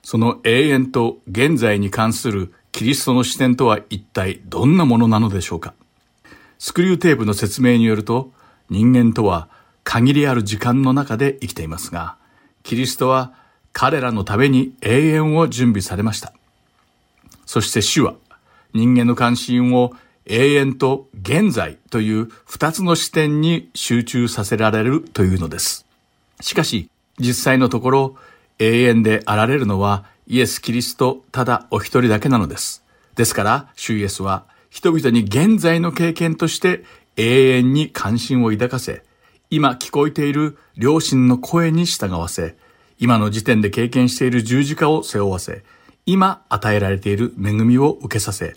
[0.03, 5.73] その永遠と現在に関するキリストの視点とは一体どんなものなのでしょうか
[6.59, 8.31] スクリューテープの説明によると
[8.69, 9.49] 人間とは
[9.83, 12.17] 限りある時間の中で生きていますが、
[12.61, 13.33] キリストは
[13.73, 16.33] 彼らのために永遠を準備されました。
[17.47, 18.13] そして主は
[18.73, 19.93] 人間の関心を
[20.25, 25.85] 永遠と現在という二つの視点に集中させられるというのです。
[26.41, 26.89] しかし、
[27.19, 28.15] 実際のところ、
[28.59, 32.83] 永遠であられるのはイエス・キリストただお一人だけなのです。
[33.15, 36.83] ですから、主イエスは人々に現在の経験として
[37.15, 39.03] 永遠に関心を抱かせ、
[39.49, 42.55] 今聞こえている両親の声に従わせ、
[42.99, 45.63] 今の時点で経験している十字架を背負わせ、
[46.07, 48.55] 今与えられている恵みを受けさせ、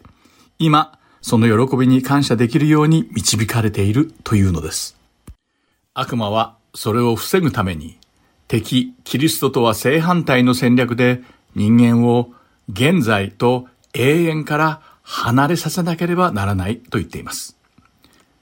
[0.60, 4.96] 今その喜びに感謝できるように導かれているというのです。
[5.92, 7.98] 悪魔はそれを防ぐために
[8.46, 11.22] 敵キリストとは正反対の戦略で
[11.56, 12.32] 人間を
[12.72, 17.58] 現在と永遠から離れさせなければならないと言っています。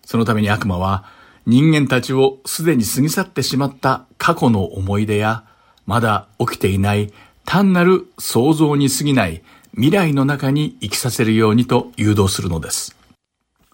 [0.05, 1.07] そのために悪魔は
[1.47, 5.45] 人間たちをすでに過ぎ去ってしまった過去の思い出や
[5.87, 7.11] まだ起きていない
[7.51, 12.95] 単なる想像に過ぎない未来の中に生きさせるようにと誘導するのです。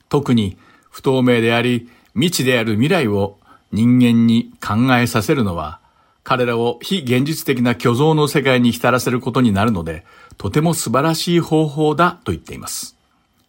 [0.08, 0.56] 特に
[0.92, 3.36] 不透明であり未知である未来を
[3.72, 5.80] 人間に考えさせるのは
[6.22, 10.04] 彼らを非現実的な虚像の世界に浸らせることになるので、
[10.38, 12.96] とても素晴らしい方法だと言っています。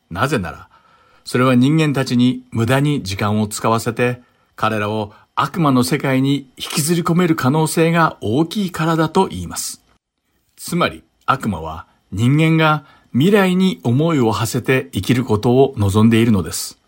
[0.09, 0.69] なぜなら、
[1.23, 4.23] それは人間たちに無駄に時間を使わせて、
[4.55, 9.84] 彼らを悪魔の世界に引きずり込める可能性が大きいからだと言います。
[10.65, 16.79] つまり悪魔は人間が未来に思いを馳せて生きることを望んでいるのです。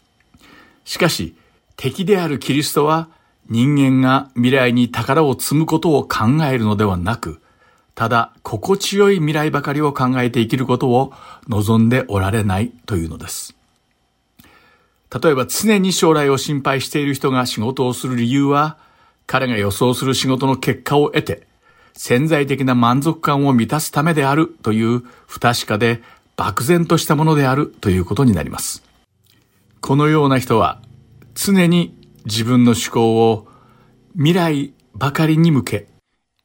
[0.83, 1.35] しかし、
[1.75, 3.07] 敵であるキリストは
[3.51, 7.39] 人間が未来に宝を積むことを考えるのではなく、
[7.93, 11.13] ただ心地よい未来ばかりを考えて生きることを
[11.47, 13.55] 望んでおられないというのです。
[15.23, 18.79] 例えば常に将来を心配している人が仕事をする理由は、
[19.27, 21.46] 彼が予想する仕事の結果を得て、
[21.97, 26.01] 潜在的な満足感を満たすためであるという不確かで
[26.35, 28.83] 漠然としたものであるということになります。
[29.81, 30.81] このような人は
[31.33, 33.47] 常に自分の思考を
[34.13, 35.87] 未来ばかりに向け、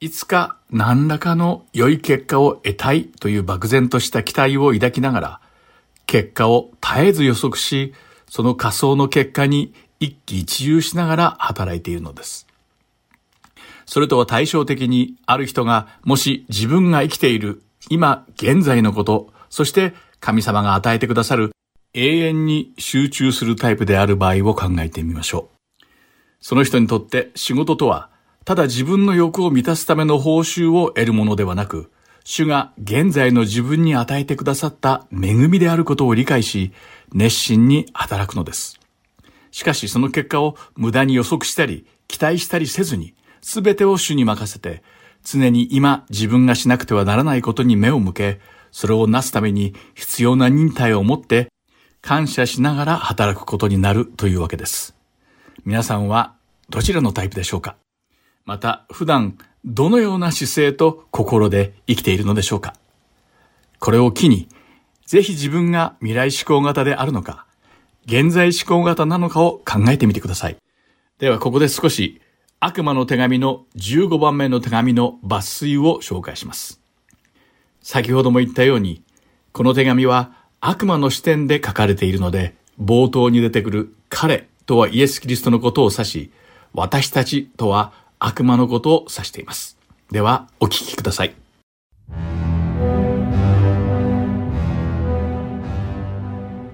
[0.01, 5.41] いつか何らかの良い結果を得たいという漠然とした期待を抱きながら、
[6.07, 7.95] 結果を絶えず予測し、
[8.29, 12.47] その仮想の結果に一喜一憂しながら働いているのです。
[13.87, 21.53] それとは対照的に、ある人がもし自分が生きている今現在のこと、そして神様が与えてくださる
[21.95, 25.85] 永遠に集中するタイプである場合を考えてみましょう。
[26.41, 28.11] その人にとって仕事とは、
[28.45, 31.91] ただ自分の欲を満たすための報酬を得るものではなく、
[32.25, 36.73] 主が現在の自分に与えてくださった恵みであることを理解し、
[37.13, 38.81] 熱心に働くのです。
[39.51, 44.83] しかしその結果を無駄に予測したり、期待したりせずに、すべてを主に任せて、
[45.25, 48.41] 常に今自分がしなくてはならないことに目を向け、
[48.71, 51.49] それをなすために必要な忍耐を持って
[52.01, 54.97] 感謝しながら働くことになるというわけです。
[55.65, 56.35] 皆さんは
[56.71, 57.77] どちらのタイプでしょうか？
[58.47, 62.75] また普段どのような姿勢と心で生きているのでしょうか？
[63.79, 64.49] これを機に
[65.07, 67.47] ぜひ自分が未来志向型であるのか
[68.07, 70.57] 現在志向型なのかを考えてみてください。
[71.19, 72.21] ではここで少し
[72.65, 76.81] 悪魔の手紙の15番目の手紙の抜粋を紹介します。
[77.81, 79.03] 先ほども言ったように、
[79.51, 86.33] この手紙は悪魔の視点で書かれているので、冒頭に出てくる彼とはイエス・キリストのことを指し、
[86.73, 89.77] 私たちとは悪魔のことを指しています。
[90.13, 91.35] では、お聞きください。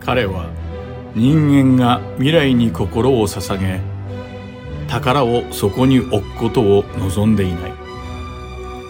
[0.01, 0.51] 彼は
[1.15, 3.98] 人間が未来に心を捧げ
[4.89, 7.89] 宝をそこに置くことを望んでいない。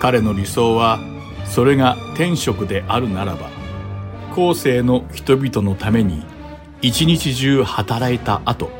[0.00, 1.00] 彼の理想は
[1.44, 3.50] それが天職であるならば
[4.34, 6.24] 後世の人々のために
[6.82, 8.70] 一日中働いた後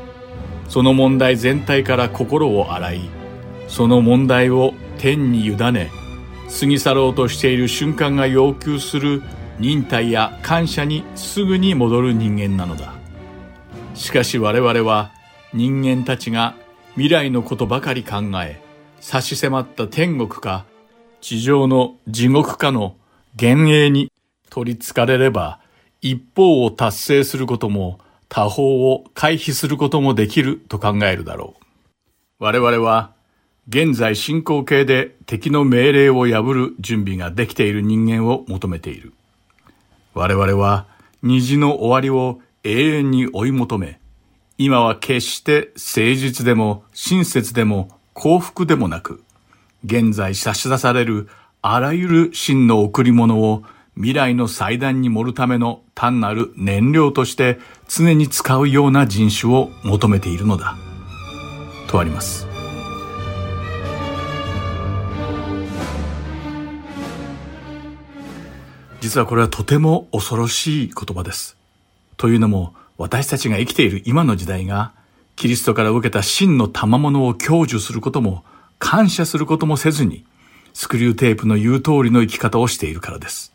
[0.69, 3.09] その問題全体から心を洗い
[3.67, 5.91] その問題を天に委ね
[6.59, 9.21] 過ぎ去ろうとしている瞬間が要求する
[9.59, 12.93] 忍耐や感謝にすぐに戻る人間なのだ。
[13.93, 15.11] しかし我々は
[15.53, 16.55] 人間たちが
[16.93, 18.61] 未来のことばかり考え
[18.99, 20.65] 差し迫った天国か
[21.21, 22.95] 地上の地獄かの
[23.39, 24.11] 幻影に
[24.49, 25.59] 取り憑かれれば、
[26.01, 31.63] 一方を達成することも他方を回避することもできると考えるだろう。
[32.39, 33.11] 我々は
[33.67, 39.13] 現在進行形で敵の命令を破る準備ができている人間を求めている。
[40.13, 40.87] 我々は
[41.21, 43.98] 虹の終わりを永遠に追い求め、
[44.61, 49.23] 今は決して誠実でも親切でも幸福でもなく、
[49.85, 51.29] 現在差し出される
[51.61, 53.63] あらゆる真の贈り物を
[53.95, 57.57] 未来の祭壇に盛るための単なる燃料として
[57.87, 60.75] 常に使うような人種を求めているのだ。
[61.87, 62.45] とあります。
[68.99, 71.55] 実はこれはとても恐ろしい言葉です。
[72.17, 74.93] というのも私たちが生きている今の時代が
[75.37, 78.43] キリストから受けた真の賜物を享受することも
[78.77, 80.25] 感謝することもせずに、
[80.73, 83.53] スクリューテープの言う通りの生き方をしているからです。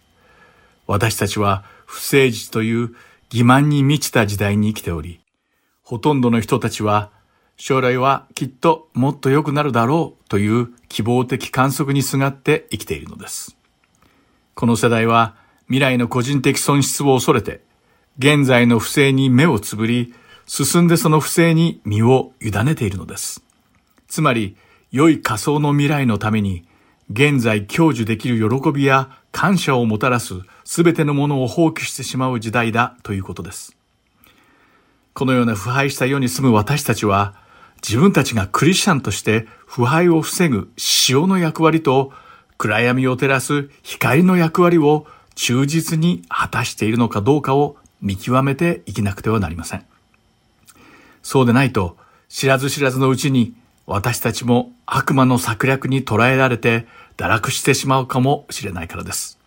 [0.86, 2.96] 私たちは不誠実という
[3.28, 5.20] 欺瞞に満ちた時代に生きており、
[5.82, 7.10] ほとんどの人たちは
[7.58, 13.58] 将来はきっともっと良くなるだろうという希望的観測にすがって生きているのです。
[14.54, 15.36] この世代は
[15.66, 17.60] 未来の個人的損失を恐れて、
[18.18, 20.14] 現在の不正に目をつぶり、
[20.46, 23.42] 進んでその不正に身を委ねているのです。
[24.08, 24.56] つまり、
[24.92, 26.64] 良い仮想の未来のために、
[27.10, 30.34] 現在享受できる喜びや感謝をもたらす
[30.64, 33.76] すべてのものを放棄してしまう時代だということです。
[35.12, 37.34] このような腐敗した世に住む私たちは、
[37.86, 40.70] 自分たちがクリスチャンとして腐敗を防ぐ
[41.08, 42.12] 塩の役割と
[42.56, 49.84] 暗闇を照らす光の役割を忠実に果たしているのかどうかを見極めていきなくてはなりません。
[51.22, 51.96] そうでないと、
[52.28, 53.54] 知らず知らずのうちに
[53.86, 56.86] 私たちも悪魔の策略に捉えられて
[57.16, 59.38] 堕落してしまうかもしれないからです。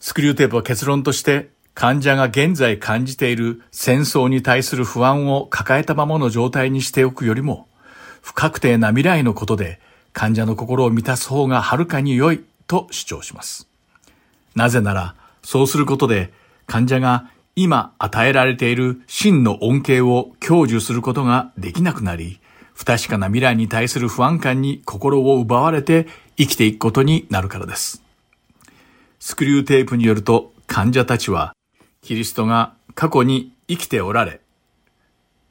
[0.00, 7.68] スクリューテープは結論として患者が現在感じている戦争に対する不安を抱えたままの状態にしておくよりも、
[8.20, 9.80] 不確定な未来のことで
[10.12, 13.68] 患者の心を満たす方がはるかに良いと主張します。
[14.54, 16.32] なぜなら、そうすることで
[16.66, 22.40] 患者が今与えられている真の恩恵を享受することができなくなり、
[22.74, 28.02] 不確かな未来に対する不安感に心を奪われて生きていくことになるからです。
[29.20, 31.54] スクリューテープによると患者たちは
[32.02, 34.40] キリストが過去に生きておられ、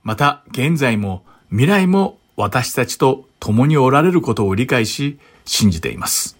[0.03, 6.37] また現在も未来も私たちと共におられることを理解し信じています。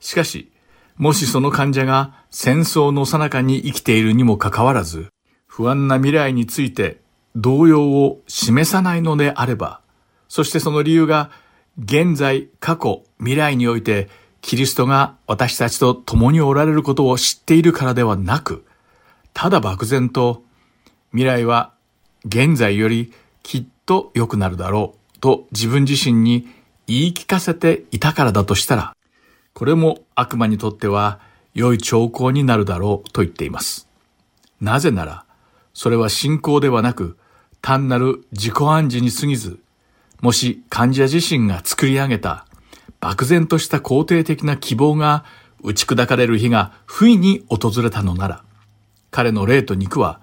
[0.00, 0.51] しかし、
[0.96, 5.08] もしその患者が戦争の最中に生きているにもかかわらず、
[5.46, 7.00] 不安な未来について
[7.36, 9.80] 動揺を示さないのであれば、
[10.28, 11.30] そしてその理由が
[11.82, 14.08] 現在、過去、未来において
[14.40, 18.64] キリストが私たちと共におられることを知っているからではなく、
[19.34, 20.42] ただ漠然と
[21.12, 21.72] 未来は
[22.24, 23.12] 現在より
[23.42, 26.48] きっと良くなるだろうと自分自身に
[26.86, 28.94] 言い聞かせていたからだとしたら、
[29.54, 31.20] これも悪魔にとっては
[31.54, 33.88] 良い兆候になるだろうと言っています。
[34.60, 35.24] なぜなら、
[35.74, 37.18] それは信仰ではなく、
[37.60, 39.60] 単なる自己暗示に過ぎず、
[40.20, 42.46] もし患者自身が作り上げた
[43.00, 45.24] 漠然とした肯定的な希望が
[45.62, 48.44] 打ち砕かれる日が不意に訪れたのなら、
[49.10, 50.20] 彼の霊と肉は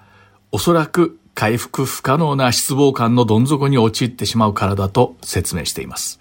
[0.51, 6.19] おそらく回復不可能な失望感のどん底に陥ってしまうからだと説明しています。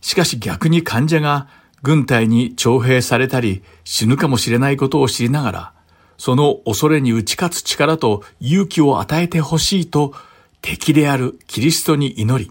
[0.00, 1.48] しかし逆に患者が
[1.82, 5.72] 軍隊に徴兵されたり死ぬかもしれないことを知りながら、
[6.18, 10.14] その恐れに打ち勝つ力と勇気を与えてほしいと
[10.62, 12.50] 敵であるキリストに祈り、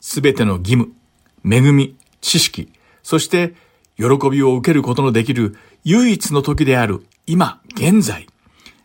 [0.00, 0.92] すべての義務、
[1.44, 3.54] 恵み、知識、そして
[3.96, 8.26] 喜びを受けることのできる唯一の時である今、現在、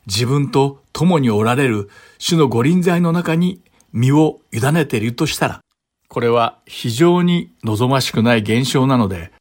[0.08, 3.62] 自分と共におられる主の御臨在の中に
[3.94, 5.62] 身を委ねているとしたら、
[6.12, 9.32] これは非常に望ましくない現象なので、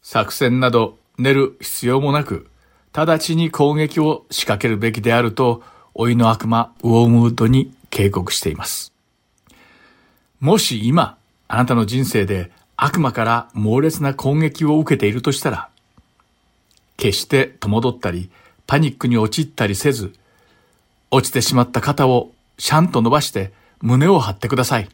[0.00, 2.48] 作戦など練る必要もなく、
[2.94, 5.62] 直ちに攻撃を仕掛けるべきであると、
[5.94, 8.94] 老いの悪魔、ウォームウッドに警告しています。
[10.40, 15.68] もし今、あなたの人生で悪魔から猛烈な攻撃を受けているとしたら、
[16.96, 18.30] 決して戸惑ったり、
[18.66, 20.14] パニックに陥ったりせず、
[21.10, 23.52] 落ちてしまった肩をシャンと伸ばして
[23.82, 24.88] 胸を張ってください。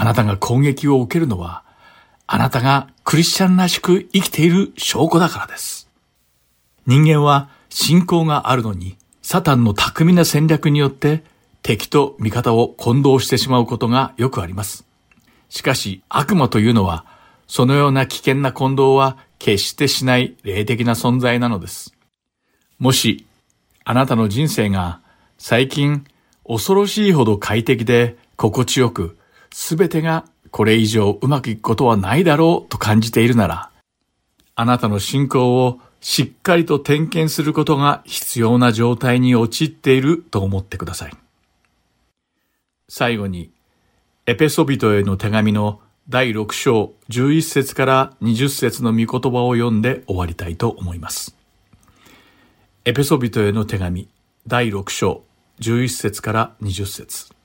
[0.00, 1.62] あなたが攻撃を受けるのは、
[2.26, 5.90] あなたがクリスチャンらしく生きている証拠だからです。
[6.86, 11.22] 人間は信仰があるのに、サタンの巧みな戦略によって
[11.60, 14.86] 敵と味方を混同してしまうことがよくあります。
[15.50, 17.04] しかし悪魔というのは、
[17.46, 21.94] そのような危険な混同は決してしない霊的な存在なのです。
[22.78, 23.26] もし、
[23.84, 25.02] あなたの人生が
[25.36, 26.06] 最近
[26.48, 29.18] 恐ろしいほど快適で心地よく、
[29.52, 33.70] すべてがこれ以上うまくいくことはないだろうと感じているなら、
[34.54, 41.12] あなたの信仰をしっかりと点検することが必要な状態に陥っていると思ってください。
[42.88, 43.50] 最後に、
[44.26, 51.36] エペソビトへの手紙の第6章11節から20節の御言葉を読んで終わりたいと思います。
[52.84, 54.08] エペソビトへの手紙
[54.46, 55.22] 第6章
[55.60, 57.39] 11節から20節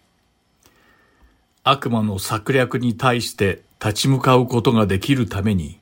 [1.68, 5.80] 悪魔の策略に対して立ち向かうことができるために、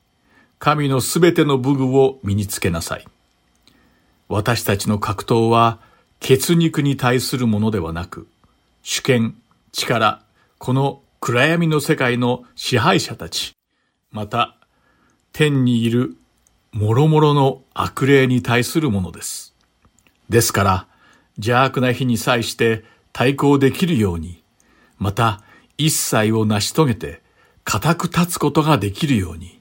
[0.58, 3.06] 神のすべての武具を身につけなさい。
[4.28, 5.78] 私たちの格闘は
[6.20, 8.26] 血肉に対するものではなく、
[8.82, 9.36] 主権、
[9.72, 10.22] 力、
[10.56, 13.52] この暗闇の世界の支配者たち、
[14.10, 14.56] また、
[15.34, 16.16] 天にいる
[16.72, 19.54] 諸々の悪霊に対するものです。
[20.30, 20.86] ですから、
[21.36, 24.42] 邪悪な日に際して対抗できるように、
[24.98, 25.43] また、
[25.78, 27.22] 一切を成し遂げて、
[27.64, 29.60] 固く立つことができるように、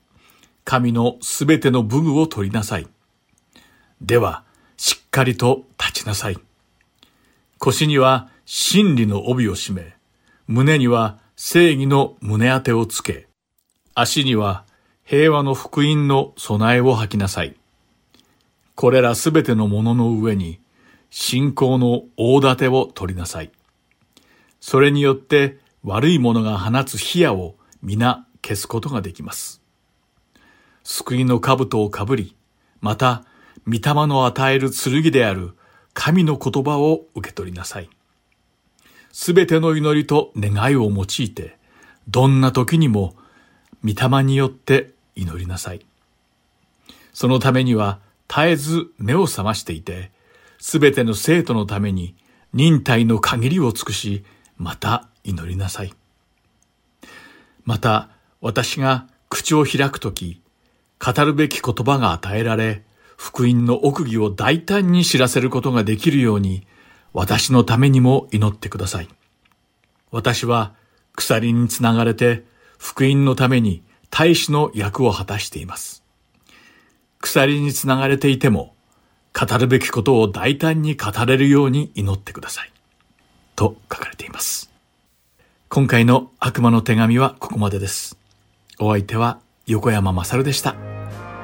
[0.66, 2.88] 神のすべての武具を取りなさい。
[4.02, 4.44] では、
[4.78, 6.38] しっかりと立ちなさい。
[7.58, 9.96] 腰には真理の帯を締め、
[10.48, 13.28] 胸には正義の胸当てをつけ、
[13.96, 14.66] 足には
[15.04, 17.56] 平和の福音の備えを吐きなさい。
[18.76, 20.60] これらすべてのものの上に
[21.10, 23.52] 信仰の大盾を取りなさい。
[24.60, 29.62] それによって悪いものが放つ火矢を皆消すことができます。
[30.84, 32.36] 救いの兜をかぶり、
[32.82, 33.24] また、
[33.66, 35.54] 御霊の与える剣である
[35.94, 37.90] 神の言葉を受け取りなさい。
[39.12, 41.58] すべての祈りと願いを用いて、
[42.10, 43.16] どんな時にも
[43.84, 45.86] 御霊によって祈りなさい。
[47.14, 50.12] そのためには、絶えず目を覚ましていて、
[50.60, 52.16] すべての生徒のために
[52.54, 54.24] 忍耐の限りを尽くし、
[54.58, 55.94] また祈りなさい。
[57.66, 58.10] また、
[58.42, 60.42] 私が口を開くとき、
[61.04, 62.84] 語るべき言葉が与えられ、
[63.18, 66.68] 福音の奥義を大胆に知らせることができるように、
[67.14, 69.10] 私のためにも祈ってください。
[70.12, 70.74] 私は
[71.16, 72.44] 鎖につながれて、
[72.78, 76.04] 福音のために大使の役を果たしています。
[77.20, 78.76] 鎖につながれていても、
[79.34, 82.72] 語るべきことを大胆に語れるように祈ってください。
[83.56, 84.73] と書かれています。
[85.74, 88.16] 今回の悪魔の手紙はここまでです。
[88.78, 90.76] お相手は横山まさるでした。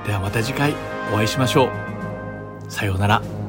[0.05, 0.75] ではまた次回
[1.11, 1.71] お会いしましょ
[2.67, 2.71] う。
[2.71, 3.48] さようなら。